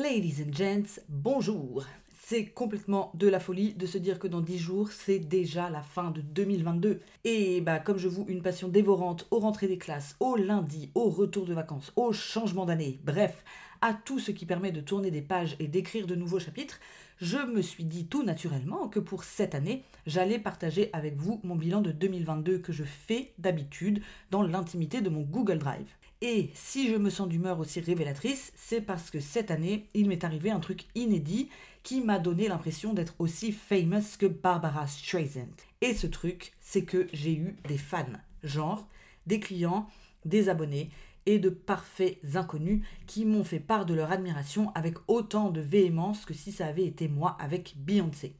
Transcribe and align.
Ladies 0.00 0.42
and 0.42 0.54
gents, 0.54 1.02
bonjour. 1.10 1.84
C'est 2.24 2.46
complètement 2.46 3.10
de 3.12 3.28
la 3.28 3.38
folie 3.38 3.74
de 3.74 3.84
se 3.84 3.98
dire 3.98 4.18
que 4.18 4.26
dans 4.26 4.40
10 4.40 4.56
jours, 4.56 4.90
c'est 4.90 5.18
déjà 5.18 5.68
la 5.68 5.82
fin 5.82 6.10
de 6.10 6.22
2022. 6.22 7.02
Et 7.24 7.60
bah 7.60 7.78
comme 7.78 7.98
je 7.98 8.08
vous 8.08 8.24
une 8.26 8.40
passion 8.40 8.68
dévorante 8.68 9.26
aux 9.30 9.40
rentrées 9.40 9.68
des 9.68 9.76
classes, 9.76 10.16
au 10.18 10.36
lundi, 10.36 10.90
au 10.94 11.10
retour 11.10 11.44
de 11.44 11.52
vacances, 11.52 11.92
au 11.96 12.14
changement 12.14 12.64
d'année, 12.64 13.00
bref, 13.04 13.44
à 13.82 13.92
tout 13.92 14.18
ce 14.18 14.30
qui 14.30 14.46
permet 14.46 14.72
de 14.72 14.80
tourner 14.80 15.10
des 15.10 15.20
pages 15.20 15.56
et 15.58 15.68
d'écrire 15.68 16.06
de 16.06 16.14
nouveaux 16.14 16.40
chapitres, 16.40 16.80
je 17.18 17.36
me 17.36 17.60
suis 17.60 17.84
dit 17.84 18.06
tout 18.06 18.22
naturellement 18.22 18.88
que 18.88 18.98
pour 18.98 19.24
cette 19.24 19.54
année, 19.54 19.84
j'allais 20.06 20.38
partager 20.38 20.88
avec 20.94 21.16
vous 21.18 21.38
mon 21.44 21.54
bilan 21.54 21.82
de 21.82 21.92
2022 21.92 22.60
que 22.60 22.72
je 22.72 22.84
fais 22.84 23.34
d'habitude 23.36 24.00
dans 24.30 24.42
l'intimité 24.42 25.02
de 25.02 25.10
mon 25.10 25.20
Google 25.20 25.58
Drive. 25.58 25.92
Et 26.24 26.50
si 26.54 26.88
je 26.88 26.94
me 26.94 27.10
sens 27.10 27.28
d'humeur 27.28 27.58
aussi 27.58 27.80
révélatrice, 27.80 28.52
c'est 28.54 28.80
parce 28.80 29.10
que 29.10 29.18
cette 29.18 29.50
année, 29.50 29.88
il 29.92 30.08
m'est 30.08 30.22
arrivé 30.22 30.52
un 30.52 30.60
truc 30.60 30.84
inédit 30.94 31.48
qui 31.82 32.00
m'a 32.00 32.20
donné 32.20 32.46
l'impression 32.46 32.94
d'être 32.94 33.14
aussi 33.18 33.50
famous 33.50 34.16
que 34.20 34.26
Barbara 34.26 34.86
Streisand. 34.86 35.50
Et 35.80 35.94
ce 35.94 36.06
truc, 36.06 36.52
c'est 36.60 36.84
que 36.84 37.08
j'ai 37.12 37.32
eu 37.32 37.56
des 37.66 37.76
fans, 37.76 38.06
genre 38.44 38.86
des 39.26 39.40
clients, 39.40 39.88
des 40.24 40.48
abonnés 40.48 40.90
et 41.26 41.38
de 41.38 41.48
parfaits 41.48 42.18
inconnus 42.34 42.82
qui 43.06 43.24
m'ont 43.24 43.44
fait 43.44 43.60
part 43.60 43.86
de 43.86 43.94
leur 43.94 44.12
admiration 44.12 44.72
avec 44.74 44.96
autant 45.08 45.50
de 45.50 45.60
véhémence 45.60 46.24
que 46.24 46.34
si 46.34 46.52
ça 46.52 46.66
avait 46.66 46.86
été 46.86 47.08
moi 47.08 47.36
avec 47.40 47.74
Beyoncé. 47.78 48.34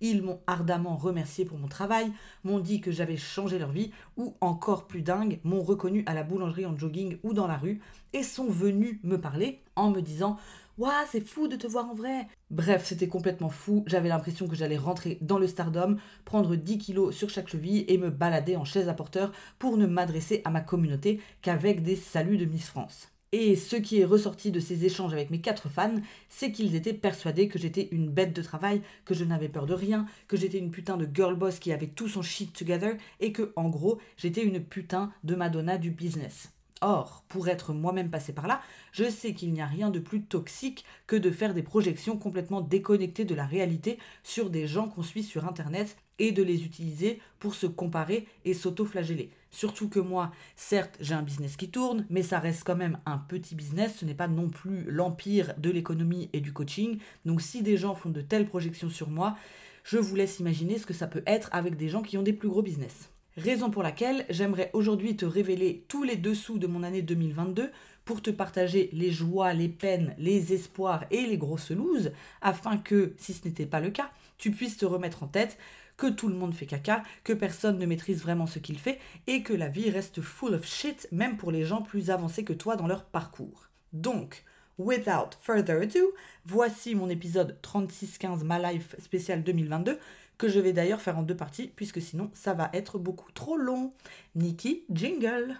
Ils 0.00 0.22
m'ont 0.22 0.40
ardemment 0.46 0.96
remercié 0.96 1.44
pour 1.44 1.58
mon 1.58 1.66
travail, 1.66 2.12
m'ont 2.44 2.60
dit 2.60 2.80
que 2.80 2.92
j'avais 2.92 3.16
changé 3.16 3.58
leur 3.58 3.72
vie, 3.72 3.90
ou 4.16 4.36
encore 4.40 4.86
plus 4.86 5.02
dingue, 5.02 5.40
m'ont 5.42 5.62
reconnu 5.62 6.04
à 6.06 6.14
la 6.14 6.22
boulangerie 6.22 6.66
en 6.66 6.78
jogging 6.78 7.18
ou 7.24 7.32
dans 7.32 7.48
la 7.48 7.56
rue, 7.56 7.80
et 8.12 8.22
sont 8.22 8.48
venus 8.48 9.00
me 9.02 9.20
parler 9.20 9.60
en 9.74 9.90
me 9.90 10.00
disant 10.00 10.38
Waouh, 10.78 10.92
c'est 11.10 11.26
fou 11.26 11.48
de 11.48 11.56
te 11.56 11.66
voir 11.66 11.90
en 11.90 11.94
vrai 11.94 12.28
Bref, 12.50 12.84
c'était 12.84 13.08
complètement 13.08 13.48
fou. 13.48 13.82
J'avais 13.88 14.08
l'impression 14.08 14.46
que 14.46 14.54
j'allais 14.54 14.76
rentrer 14.76 15.18
dans 15.20 15.40
le 15.40 15.48
stardom, 15.48 15.96
prendre 16.24 16.54
10 16.54 16.78
kilos 16.78 17.16
sur 17.16 17.30
chaque 17.30 17.48
cheville 17.48 17.84
et 17.88 17.98
me 17.98 18.10
balader 18.10 18.54
en 18.54 18.64
chaise 18.64 18.88
à 18.88 18.94
porteur 18.94 19.32
pour 19.58 19.76
ne 19.76 19.86
m'adresser 19.86 20.40
à 20.44 20.50
ma 20.50 20.60
communauté 20.60 21.20
qu'avec 21.42 21.82
des 21.82 21.96
saluts 21.96 22.36
de 22.36 22.44
Miss 22.44 22.68
France. 22.68 23.08
Et 23.32 23.56
ce 23.56 23.74
qui 23.74 23.98
est 23.98 24.04
ressorti 24.04 24.52
de 24.52 24.60
ces 24.60 24.84
échanges 24.84 25.12
avec 25.12 25.30
mes 25.30 25.40
quatre 25.40 25.68
fans, 25.68 26.00
c'est 26.28 26.52
qu'ils 26.52 26.76
étaient 26.76 26.94
persuadés 26.94 27.48
que 27.48 27.58
j'étais 27.58 27.88
une 27.90 28.08
bête 28.08 28.32
de 28.32 28.42
travail, 28.42 28.80
que 29.04 29.14
je 29.14 29.24
n'avais 29.24 29.48
peur 29.48 29.66
de 29.66 29.74
rien, 29.74 30.06
que 30.28 30.36
j'étais 30.36 30.58
une 30.58 30.70
putain 30.70 30.96
de 30.96 31.08
girl 31.12 31.34
boss 31.34 31.58
qui 31.58 31.72
avait 31.72 31.88
tout 31.88 32.08
son 32.08 32.22
shit 32.22 32.56
together 32.56 32.96
et 33.18 33.32
que, 33.32 33.52
en 33.56 33.68
gros, 33.68 33.98
j'étais 34.16 34.44
une 34.44 34.62
putain 34.62 35.10
de 35.24 35.34
Madonna 35.34 35.76
du 35.76 35.90
business. 35.90 36.52
Or, 36.80 37.24
pour 37.28 37.48
être 37.48 37.72
moi-même 37.72 38.10
passé 38.10 38.32
par 38.32 38.46
là, 38.46 38.60
je 38.92 39.10
sais 39.10 39.34
qu'il 39.34 39.52
n'y 39.52 39.60
a 39.60 39.66
rien 39.66 39.90
de 39.90 39.98
plus 39.98 40.22
toxique 40.22 40.84
que 41.08 41.16
de 41.16 41.30
faire 41.30 41.52
des 41.52 41.62
projections 41.64 42.16
complètement 42.16 42.60
déconnectées 42.60 43.24
de 43.24 43.34
la 43.34 43.46
réalité 43.46 43.98
sur 44.22 44.48
des 44.48 44.68
gens 44.68 44.88
qu'on 44.88 45.02
suit 45.02 45.24
sur 45.24 45.44
Internet 45.44 45.96
et 46.20 46.30
de 46.30 46.42
les 46.42 46.64
utiliser 46.64 47.20
pour 47.40 47.54
se 47.54 47.66
comparer 47.66 48.26
et 48.44 48.54
s'auto-flageller. 48.54 49.30
Surtout 49.50 49.88
que 49.88 49.98
moi, 49.98 50.30
certes, 50.56 50.96
j'ai 51.00 51.14
un 51.14 51.22
business 51.22 51.56
qui 51.56 51.70
tourne, 51.70 52.06
mais 52.10 52.22
ça 52.22 52.38
reste 52.38 52.64
quand 52.64 52.76
même 52.76 52.98
un 53.06 53.18
petit 53.18 53.54
business, 53.54 53.96
ce 53.98 54.04
n'est 54.04 54.14
pas 54.14 54.28
non 54.28 54.48
plus 54.48 54.84
l'empire 54.88 55.54
de 55.58 55.70
l'économie 55.70 56.28
et 56.32 56.40
du 56.40 56.52
coaching. 56.52 56.98
Donc 57.24 57.40
si 57.40 57.62
des 57.62 57.76
gens 57.76 57.94
font 57.94 58.10
de 58.10 58.20
telles 58.20 58.46
projections 58.46 58.90
sur 58.90 59.10
moi, 59.10 59.36
je 59.84 59.98
vous 59.98 60.14
laisse 60.14 60.38
imaginer 60.38 60.78
ce 60.78 60.86
que 60.86 60.94
ça 60.94 61.06
peut 61.06 61.22
être 61.26 61.48
avec 61.52 61.76
des 61.76 61.88
gens 61.88 62.02
qui 62.02 62.18
ont 62.18 62.22
des 62.22 62.32
plus 62.32 62.48
gros 62.48 62.62
business. 62.62 63.10
Raison 63.38 63.70
pour 63.70 63.84
laquelle 63.84 64.26
j'aimerais 64.30 64.68
aujourd'hui 64.72 65.14
te 65.14 65.24
révéler 65.24 65.84
tous 65.86 66.02
les 66.02 66.16
dessous 66.16 66.58
de 66.58 66.66
mon 66.66 66.82
année 66.82 67.02
2022 67.02 67.70
pour 68.04 68.20
te 68.20 68.30
partager 68.30 68.90
les 68.92 69.12
joies, 69.12 69.54
les 69.54 69.68
peines, 69.68 70.16
les 70.18 70.52
espoirs 70.52 71.04
et 71.12 71.24
les 71.24 71.38
grosses 71.38 71.70
looses, 71.70 72.10
afin 72.42 72.78
que, 72.78 73.14
si 73.16 73.32
ce 73.32 73.46
n'était 73.46 73.64
pas 73.64 73.78
le 73.78 73.90
cas, 73.90 74.10
tu 74.38 74.50
puisses 74.50 74.76
te 74.76 74.84
remettre 74.84 75.22
en 75.22 75.28
tête 75.28 75.56
que 75.96 76.08
tout 76.08 76.26
le 76.26 76.34
monde 76.34 76.52
fait 76.52 76.66
caca, 76.66 77.04
que 77.22 77.32
personne 77.32 77.78
ne 77.78 77.86
maîtrise 77.86 78.22
vraiment 78.22 78.48
ce 78.48 78.58
qu'il 78.58 78.76
fait 78.76 78.98
et 79.28 79.44
que 79.44 79.52
la 79.52 79.68
vie 79.68 79.90
reste 79.90 80.20
full 80.20 80.54
of 80.54 80.66
shit 80.66 81.06
même 81.12 81.36
pour 81.36 81.52
les 81.52 81.64
gens 81.64 81.82
plus 81.82 82.10
avancés 82.10 82.42
que 82.42 82.52
toi 82.52 82.74
dans 82.74 82.88
leur 82.88 83.04
parcours. 83.04 83.68
Donc, 83.92 84.42
without 84.78 85.36
further 85.40 85.82
ado, 85.82 86.12
voici 86.44 86.96
mon 86.96 87.08
épisode 87.08 87.56
3615 87.62 88.42
My 88.42 88.60
Life 88.60 88.96
spécial 88.98 89.44
2022 89.44 89.96
que 90.38 90.48
je 90.48 90.60
vais 90.60 90.72
d'ailleurs 90.72 91.00
faire 91.00 91.18
en 91.18 91.22
deux 91.22 91.36
parties, 91.36 91.72
puisque 91.74 92.00
sinon 92.00 92.30
ça 92.32 92.54
va 92.54 92.70
être 92.72 92.98
beaucoup 92.98 93.32
trop 93.32 93.56
long. 93.56 93.92
Nikki, 94.36 94.84
jingle 94.90 95.56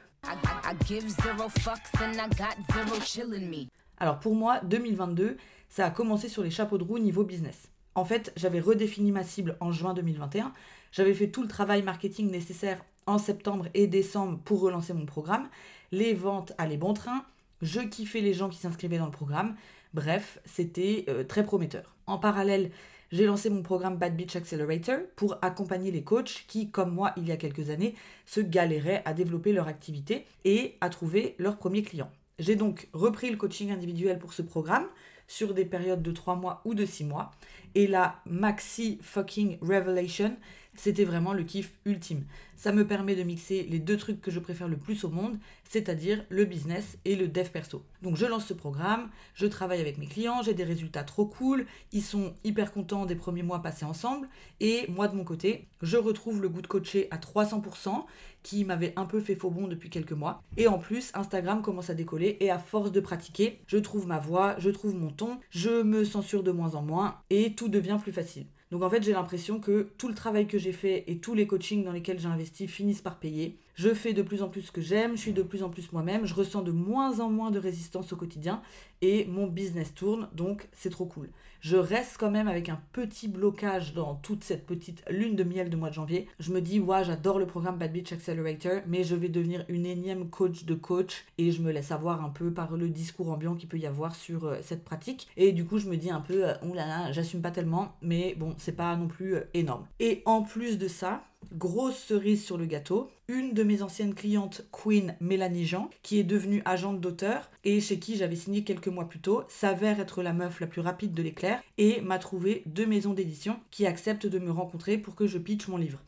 Alors 3.98 4.20
pour 4.20 4.34
moi, 4.34 4.60
2022, 4.60 5.36
ça 5.68 5.86
a 5.86 5.90
commencé 5.90 6.28
sur 6.28 6.42
les 6.42 6.50
chapeaux 6.50 6.78
de 6.78 6.84
roue 6.84 6.98
niveau 6.98 7.24
business. 7.24 7.70
En 7.94 8.04
fait, 8.04 8.32
j'avais 8.36 8.60
redéfini 8.60 9.10
ma 9.10 9.24
cible 9.24 9.56
en 9.60 9.72
juin 9.72 9.92
2021, 9.94 10.52
j'avais 10.92 11.14
fait 11.14 11.28
tout 11.28 11.42
le 11.42 11.48
travail 11.48 11.82
marketing 11.82 12.30
nécessaire 12.30 12.84
en 13.06 13.18
septembre 13.18 13.66
et 13.74 13.86
décembre 13.86 14.38
pour 14.44 14.60
relancer 14.60 14.92
mon 14.92 15.06
programme, 15.06 15.48
les 15.90 16.14
ventes 16.14 16.52
allaient 16.58 16.76
bon 16.76 16.94
train, 16.94 17.24
je 17.60 17.80
kiffais 17.80 18.20
les 18.20 18.34
gens 18.34 18.48
qui 18.48 18.58
s'inscrivaient 18.58 18.98
dans 18.98 19.06
le 19.06 19.10
programme, 19.10 19.56
bref, 19.94 20.38
c'était 20.44 21.06
euh, 21.08 21.24
très 21.24 21.42
prometteur. 21.42 21.96
En 22.06 22.18
parallèle, 22.18 22.70
j'ai 23.10 23.24
lancé 23.24 23.48
mon 23.48 23.62
programme 23.62 23.96
Bad 23.96 24.16
Beach 24.16 24.36
Accelerator 24.36 24.98
pour 25.16 25.38
accompagner 25.40 25.90
les 25.90 26.02
coachs 26.02 26.44
qui, 26.46 26.70
comme 26.70 26.92
moi 26.92 27.12
il 27.16 27.26
y 27.26 27.32
a 27.32 27.36
quelques 27.36 27.70
années, 27.70 27.94
se 28.26 28.40
galéraient 28.40 29.02
à 29.06 29.14
développer 29.14 29.52
leur 29.52 29.66
activité 29.66 30.26
et 30.44 30.76
à 30.80 30.90
trouver 30.90 31.34
leurs 31.38 31.56
premiers 31.56 31.82
clients. 31.82 32.10
J'ai 32.38 32.54
donc 32.54 32.88
repris 32.92 33.30
le 33.30 33.36
coaching 33.36 33.70
individuel 33.70 34.18
pour 34.18 34.32
ce 34.32 34.42
programme 34.42 34.86
sur 35.26 35.54
des 35.54 35.64
périodes 35.64 36.02
de 36.02 36.12
3 36.12 36.36
mois 36.36 36.60
ou 36.64 36.74
de 36.74 36.84
6 36.84 37.04
mois. 37.04 37.30
Et 37.74 37.86
la 37.86 38.20
maxi 38.26 38.98
fucking 39.02 39.58
revelation, 39.60 40.36
c'était 40.74 41.04
vraiment 41.04 41.32
le 41.32 41.42
kiff 41.42 41.72
ultime. 41.84 42.24
Ça 42.56 42.72
me 42.72 42.86
permet 42.86 43.14
de 43.14 43.22
mixer 43.22 43.64
les 43.70 43.78
deux 43.78 43.96
trucs 43.96 44.20
que 44.20 44.30
je 44.30 44.40
préfère 44.40 44.68
le 44.68 44.76
plus 44.76 45.04
au 45.04 45.08
monde, 45.08 45.38
c'est-à-dire 45.68 46.24
le 46.28 46.44
business 46.44 46.98
et 47.04 47.14
le 47.14 47.28
dev 47.28 47.48
perso. 47.50 47.84
Donc 48.02 48.16
je 48.16 48.26
lance 48.26 48.46
ce 48.46 48.54
programme, 48.54 49.10
je 49.34 49.46
travaille 49.46 49.80
avec 49.80 49.98
mes 49.98 50.06
clients, 50.06 50.42
j'ai 50.42 50.54
des 50.54 50.64
résultats 50.64 51.04
trop 51.04 51.26
cool, 51.26 51.66
ils 51.92 52.02
sont 52.02 52.34
hyper 52.42 52.72
contents 52.72 53.06
des 53.06 53.14
premiers 53.14 53.42
mois 53.42 53.62
passés 53.62 53.84
ensemble, 53.84 54.28
et 54.60 54.86
moi 54.88 55.08
de 55.08 55.16
mon 55.16 55.24
côté, 55.24 55.68
je 55.82 55.96
retrouve 55.96 56.42
le 56.42 56.48
goût 56.48 56.62
de 56.62 56.66
coacher 56.66 57.06
à 57.10 57.18
300%, 57.18 58.04
qui 58.42 58.64
m'avait 58.64 58.92
un 58.96 59.04
peu 59.04 59.20
fait 59.20 59.34
faux 59.34 59.50
bon 59.50 59.68
depuis 59.68 59.90
quelques 59.90 60.12
mois. 60.12 60.42
Et 60.56 60.68
en 60.68 60.78
plus, 60.78 61.10
Instagram 61.14 61.60
commence 61.60 61.90
à 61.90 61.94
décoller, 61.94 62.38
et 62.40 62.50
à 62.50 62.58
force 62.58 62.92
de 62.92 63.00
pratiquer, 63.00 63.60
je 63.66 63.78
trouve 63.78 64.06
ma 64.06 64.18
voix, 64.18 64.56
je 64.58 64.70
trouve 64.70 64.94
mon 64.94 65.10
ton, 65.10 65.38
je 65.50 65.82
me 65.82 66.04
censure 66.04 66.42
de 66.42 66.50
moins 66.50 66.74
en 66.74 66.82
moins, 66.82 67.18
et 67.30 67.54
tout 67.58 67.68
devient 67.68 67.98
plus 68.00 68.12
facile. 68.12 68.46
Donc 68.70 68.84
en 68.84 68.90
fait, 68.90 69.02
j'ai 69.02 69.12
l'impression 69.12 69.58
que 69.58 69.90
tout 69.98 70.06
le 70.06 70.14
travail 70.14 70.46
que 70.46 70.58
j'ai 70.58 70.70
fait 70.70 71.02
et 71.08 71.18
tous 71.18 71.34
les 71.34 71.48
coachings 71.48 71.82
dans 71.82 71.90
lesquels 71.90 72.20
j'ai 72.20 72.28
investi 72.28 72.68
finissent 72.68 73.00
par 73.00 73.18
payer. 73.18 73.58
Je 73.74 73.92
fais 73.92 74.12
de 74.12 74.22
plus 74.22 74.42
en 74.42 74.48
plus 74.48 74.62
ce 74.62 74.70
que 74.70 74.80
j'aime, 74.80 75.16
je 75.16 75.22
suis 75.22 75.32
de 75.32 75.42
plus 75.42 75.64
en 75.64 75.68
plus 75.68 75.90
moi-même, 75.90 76.24
je 76.24 76.34
ressens 76.34 76.62
de 76.62 76.70
moins 76.70 77.18
en 77.18 77.30
moins 77.30 77.50
de 77.50 77.58
résistance 77.58 78.12
au 78.12 78.16
quotidien 78.16 78.62
et 79.02 79.24
mon 79.24 79.48
business 79.48 79.92
tourne, 79.92 80.28
donc 80.34 80.68
c'est 80.72 80.90
trop 80.90 81.06
cool. 81.06 81.30
Je 81.60 81.76
reste 81.76 82.16
quand 82.18 82.30
même 82.30 82.46
avec 82.46 82.68
un 82.68 82.80
petit 82.92 83.26
blocage 83.26 83.92
dans 83.92 84.14
toute 84.14 84.44
cette 84.44 84.64
petite 84.64 85.02
lune 85.10 85.34
de 85.34 85.42
miel 85.42 85.70
de 85.70 85.76
mois 85.76 85.88
de 85.88 85.94
janvier. 85.94 86.28
Je 86.38 86.52
me 86.52 86.60
dis, 86.60 86.78
ouais, 86.78 87.04
j'adore 87.04 87.38
le 87.38 87.46
programme 87.46 87.78
Bad 87.78 87.92
Beach 87.92 88.12
Accelerator, 88.12 88.80
mais 88.86 89.02
je 89.02 89.16
vais 89.16 89.28
devenir 89.28 89.64
une 89.68 89.84
énième 89.84 90.30
coach 90.30 90.64
de 90.64 90.74
coach 90.74 91.24
et 91.36 91.50
je 91.50 91.60
me 91.60 91.72
laisse 91.72 91.90
avoir 91.90 92.24
un 92.24 92.28
peu 92.28 92.52
par 92.52 92.76
le 92.76 92.88
discours 92.88 93.30
ambiant 93.30 93.56
qu'il 93.56 93.68
peut 93.68 93.78
y 93.78 93.86
avoir 93.86 94.14
sur 94.14 94.44
euh, 94.44 94.58
cette 94.62 94.84
pratique. 94.84 95.28
Et 95.36 95.52
du 95.52 95.64
coup, 95.64 95.78
je 95.78 95.88
me 95.88 95.96
dis 95.96 96.10
un 96.10 96.20
peu, 96.20 96.44
oh 96.62 96.74
là 96.74 96.86
là, 96.86 97.12
j'assume 97.12 97.42
pas 97.42 97.50
tellement, 97.50 97.96
mais 98.02 98.36
bon, 98.38 98.54
c'est 98.58 98.76
pas 98.76 98.94
non 98.96 99.08
plus 99.08 99.34
euh, 99.34 99.44
énorme. 99.54 99.84
Et 99.98 100.22
en 100.26 100.42
plus 100.42 100.78
de 100.78 100.86
ça, 100.86 101.24
grosse 101.52 101.98
cerise 101.98 102.44
sur 102.44 102.58
le 102.58 102.66
gâteau, 102.66 103.10
une 103.28 103.52
de 103.52 103.62
mes 103.62 103.82
anciennes 103.82 104.14
clientes, 104.14 104.66
Queen 104.72 105.16
Mélanie 105.20 105.66
Jean, 105.66 105.90
qui 106.02 106.18
est 106.18 106.24
devenue 106.24 106.62
agente 106.64 107.00
d'auteur 107.00 107.50
et 107.64 107.80
chez 107.80 107.98
qui 107.98 108.16
j'avais 108.16 108.36
signé 108.36 108.64
quelques 108.64 108.88
mois 108.88 109.08
plus 109.08 109.20
tôt, 109.20 109.44
s'avère 109.48 110.00
être 110.00 110.22
la 110.22 110.32
meuf 110.32 110.60
la 110.60 110.66
plus 110.66 110.80
rapide 110.80 111.14
de 111.14 111.22
l'éclair 111.22 111.62
et 111.76 112.00
m'a 112.00 112.18
trouvé 112.18 112.62
deux 112.66 112.86
maisons 112.86 113.14
d'édition 113.14 113.58
qui 113.70 113.86
acceptent 113.86 114.26
de 114.26 114.38
me 114.38 114.50
rencontrer 114.50 114.98
pour 114.98 115.14
que 115.14 115.26
je 115.26 115.38
pitch 115.38 115.68
mon 115.68 115.76
livre. 115.76 116.00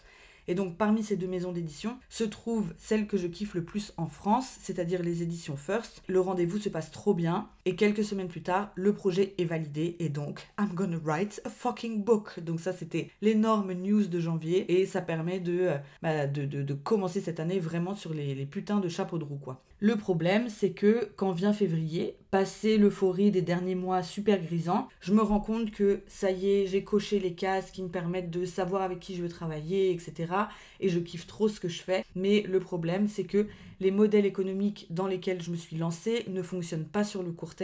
Et 0.48 0.54
donc 0.54 0.76
parmi 0.76 1.04
ces 1.04 1.16
deux 1.16 1.28
maisons 1.28 1.52
d'édition 1.52 1.96
se 2.08 2.24
trouve 2.24 2.74
celle 2.76 3.06
que 3.06 3.16
je 3.16 3.28
kiffe 3.28 3.54
le 3.54 3.62
plus 3.62 3.92
en 3.96 4.08
France, 4.08 4.56
c'est-à-dire 4.60 5.02
les 5.02 5.22
éditions 5.22 5.56
First. 5.56 6.02
Le 6.08 6.20
rendez-vous 6.20 6.58
se 6.58 6.68
passe 6.68 6.90
trop 6.90 7.14
bien 7.14 7.48
et 7.70 7.76
quelques 7.76 8.02
semaines 8.02 8.26
plus 8.26 8.42
tard, 8.42 8.72
le 8.74 8.92
projet 8.92 9.32
est 9.38 9.44
validé 9.44 9.94
et 10.00 10.08
donc 10.08 10.48
I'm 10.58 10.74
gonna 10.74 10.98
write 11.04 11.40
a 11.44 11.50
fucking 11.50 12.02
book. 12.02 12.40
Donc 12.40 12.58
ça 12.58 12.72
c'était 12.72 13.10
l'énorme 13.22 13.74
news 13.74 14.08
de 14.08 14.18
janvier 14.18 14.80
et 14.80 14.86
ça 14.86 15.00
permet 15.00 15.38
de, 15.38 15.58
euh, 15.60 15.78
bah, 16.02 16.26
de, 16.26 16.74
commencer 16.74 17.20
cette 17.20 17.38
année 17.38 17.60
vraiment 17.60 17.94
sur 17.94 18.12
les, 18.12 18.34
les 18.34 18.44
putains 18.44 18.80
de 18.80 18.88
chapeaux 18.88 19.18
de 19.18 19.24
roue 19.24 19.38
quoi. 19.38 19.62
Le 19.82 19.96
problème, 19.96 20.50
c'est 20.50 20.72
que 20.72 21.08
quand 21.16 21.32
vient 21.32 21.54
février, 21.54 22.16
passé 22.30 22.76
l'euphorie 22.76 23.30
des 23.30 23.40
derniers 23.40 23.74
mois 23.74 24.02
super 24.02 24.38
grisants, 24.42 24.88
je 25.00 25.14
me 25.14 25.22
rends 25.22 25.40
compte 25.40 25.70
que 25.70 26.02
ça 26.06 26.30
y 26.30 26.50
est, 26.50 26.66
j'ai 26.66 26.84
coché 26.84 27.18
les 27.18 27.32
cases 27.32 27.70
qui 27.70 27.82
me 27.82 27.88
permettent 27.88 28.30
de 28.30 28.44
savoir 28.44 28.82
avec 28.82 29.00
qui 29.00 29.16
je 29.16 29.22
veux 29.22 29.30
travailler, 29.30 29.90
etc. 29.90 30.34
Et 30.80 30.90
je 30.90 30.98
kiffe 30.98 31.26
trop 31.26 31.48
ce 31.48 31.60
que 31.60 31.68
je 31.68 31.80
fais. 31.80 32.04
Mais 32.14 32.42
le 32.42 32.60
problème, 32.60 33.08
c'est 33.08 33.24
que 33.24 33.46
les 33.80 33.90
modèles 33.90 34.26
économiques 34.26 34.86
dans 34.90 35.06
lesquels 35.06 35.42
je 35.42 35.50
me 35.50 35.56
suis 35.56 35.78
lancée 35.78 36.24
ne 36.28 36.42
fonctionnent 36.42 36.84
pas 36.84 37.02
sur 37.02 37.22
le 37.22 37.32
court 37.32 37.54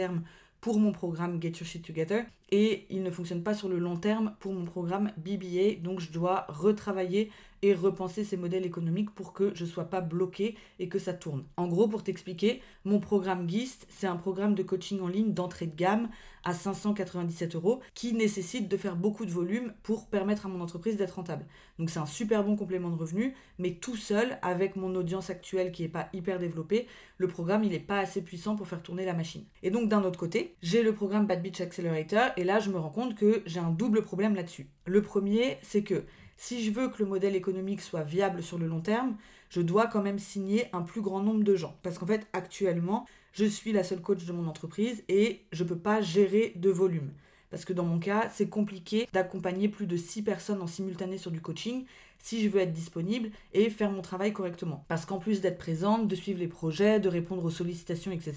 pour 0.61 0.79
mon 0.79 0.91
programme 0.91 1.41
Get 1.41 1.49
Your 1.59 1.65
Shit 1.65 1.85
Together 1.85 2.23
et 2.49 2.85
il 2.89 3.03
ne 3.03 3.11
fonctionne 3.11 3.43
pas 3.43 3.53
sur 3.53 3.69
le 3.69 3.77
long 3.77 3.97
terme 3.97 4.33
pour 4.39 4.53
mon 4.53 4.65
programme 4.65 5.11
BBA. 5.17 5.81
Donc 5.83 5.99
je 5.99 6.11
dois 6.11 6.45
retravailler 6.49 7.31
et 7.61 7.73
repenser 7.73 8.23
ces 8.23 8.37
modèles 8.37 8.65
économiques 8.65 9.11
pour 9.11 9.33
que 9.33 9.53
je 9.55 9.63
ne 9.63 9.69
sois 9.69 9.85
pas 9.85 10.01
bloqué 10.01 10.55
et 10.79 10.87
que 10.89 10.99
ça 10.99 11.13
tourne. 11.13 11.43
En 11.57 11.67
gros, 11.67 11.87
pour 11.87 12.03
t'expliquer, 12.03 12.61
mon 12.85 12.99
programme 12.99 13.49
GIST, 13.49 13.87
c'est 13.89 14.07
un 14.07 14.15
programme 14.15 14.55
de 14.55 14.63
coaching 14.63 15.01
en 15.01 15.07
ligne 15.07 15.33
d'entrée 15.33 15.67
de 15.67 15.75
gamme 15.75 16.09
à 16.47 16.53
597 16.53 17.55
euros 17.55 17.81
qui 17.93 18.13
nécessite 18.13 18.69
de 18.69 18.77
faire 18.77 18.95
beaucoup 18.95 19.25
de 19.25 19.31
volume 19.31 19.73
pour 19.83 20.07
permettre 20.07 20.45
à 20.45 20.49
mon 20.49 20.61
entreprise 20.61 20.95
d'être 20.95 21.15
rentable. 21.15 21.45
Donc 21.77 21.89
c'est 21.89 21.99
un 21.99 22.05
super 22.05 22.45
bon 22.45 22.55
complément 22.55 22.89
de 22.89 22.95
revenu, 22.95 23.35
mais 23.59 23.73
tout 23.73 23.97
seul, 23.97 24.39
avec 24.41 24.77
mon 24.77 24.95
audience 24.95 25.29
actuelle 25.29 25.73
qui 25.73 25.81
n'est 25.81 25.89
pas 25.89 26.07
hyper 26.13 26.39
développée, 26.39 26.87
le 27.17 27.27
programme 27.27 27.65
il 27.65 27.71
n'est 27.71 27.79
pas 27.79 27.99
assez 27.99 28.21
puissant 28.21 28.55
pour 28.55 28.65
faire 28.65 28.81
tourner 28.81 29.03
la 29.03 29.13
machine. 29.13 29.43
Et 29.61 29.71
donc 29.71 29.89
d'un 29.89 30.03
autre 30.03 30.17
côté, 30.17 30.55
j'ai 30.61 30.83
le 30.83 30.93
programme 30.93 31.27
Bad 31.27 31.41
Beach 31.41 31.59
Accelerator 31.59 32.29
et 32.37 32.45
là 32.45 32.59
je 32.59 32.69
me 32.69 32.79
rends 32.79 32.91
compte 32.91 33.15
que 33.15 33.43
j'ai 33.45 33.59
un 33.59 33.71
double 33.71 34.01
problème 34.01 34.33
là-dessus. 34.33 34.69
Le 34.85 35.01
premier, 35.01 35.57
c'est 35.63 35.83
que 35.83 36.05
si 36.37 36.63
je 36.63 36.71
veux 36.71 36.87
que 36.87 37.03
le 37.03 37.09
modèle 37.09 37.35
économique 37.35 37.81
soit 37.81 38.03
viable 38.03 38.41
sur 38.41 38.57
le 38.57 38.67
long 38.67 38.79
terme, 38.79 39.17
je 39.49 39.59
dois 39.59 39.87
quand 39.87 40.01
même 40.01 40.19
signer 40.19 40.67
un 40.71 40.81
plus 40.81 41.01
grand 41.01 41.19
nombre 41.21 41.43
de 41.43 41.55
gens. 41.55 41.75
Parce 41.83 41.97
qu'en 41.97 42.05
fait, 42.05 42.27
actuellement, 42.31 43.05
je 43.37 43.45
suis 43.45 43.71
la 43.71 43.83
seule 43.83 44.01
coach 44.01 44.25
de 44.25 44.31
mon 44.31 44.47
entreprise 44.47 45.03
et 45.07 45.45
je 45.51 45.63
ne 45.63 45.69
peux 45.69 45.77
pas 45.77 46.01
gérer 46.01 46.53
de 46.55 46.71
volume. 46.71 47.11
Parce 47.49 47.65
que 47.65 47.73
dans 47.73 47.85
mon 47.85 47.99
cas, 47.99 48.29
c'est 48.33 48.49
compliqué 48.49 49.07
d'accompagner 49.13 49.69
plus 49.69 49.87
de 49.87 49.97
6 49.97 50.21
personnes 50.23 50.61
en 50.61 50.67
simultané 50.67 51.17
sur 51.17 51.31
du 51.31 51.41
coaching 51.41 51.85
si 52.19 52.43
je 52.43 52.49
veux 52.49 52.59
être 52.59 52.73
disponible 52.73 53.29
et 53.53 53.69
faire 53.69 53.91
mon 53.91 54.01
travail 54.01 54.33
correctement. 54.33 54.83
Parce 54.87 55.05
qu'en 55.05 55.19
plus 55.19 55.41
d'être 55.41 55.57
présente, 55.57 56.07
de 56.07 56.15
suivre 56.15 56.39
les 56.39 56.47
projets, 56.47 56.99
de 56.99 57.09
répondre 57.09 57.43
aux 57.45 57.51
sollicitations, 57.51 58.11
etc., 58.11 58.33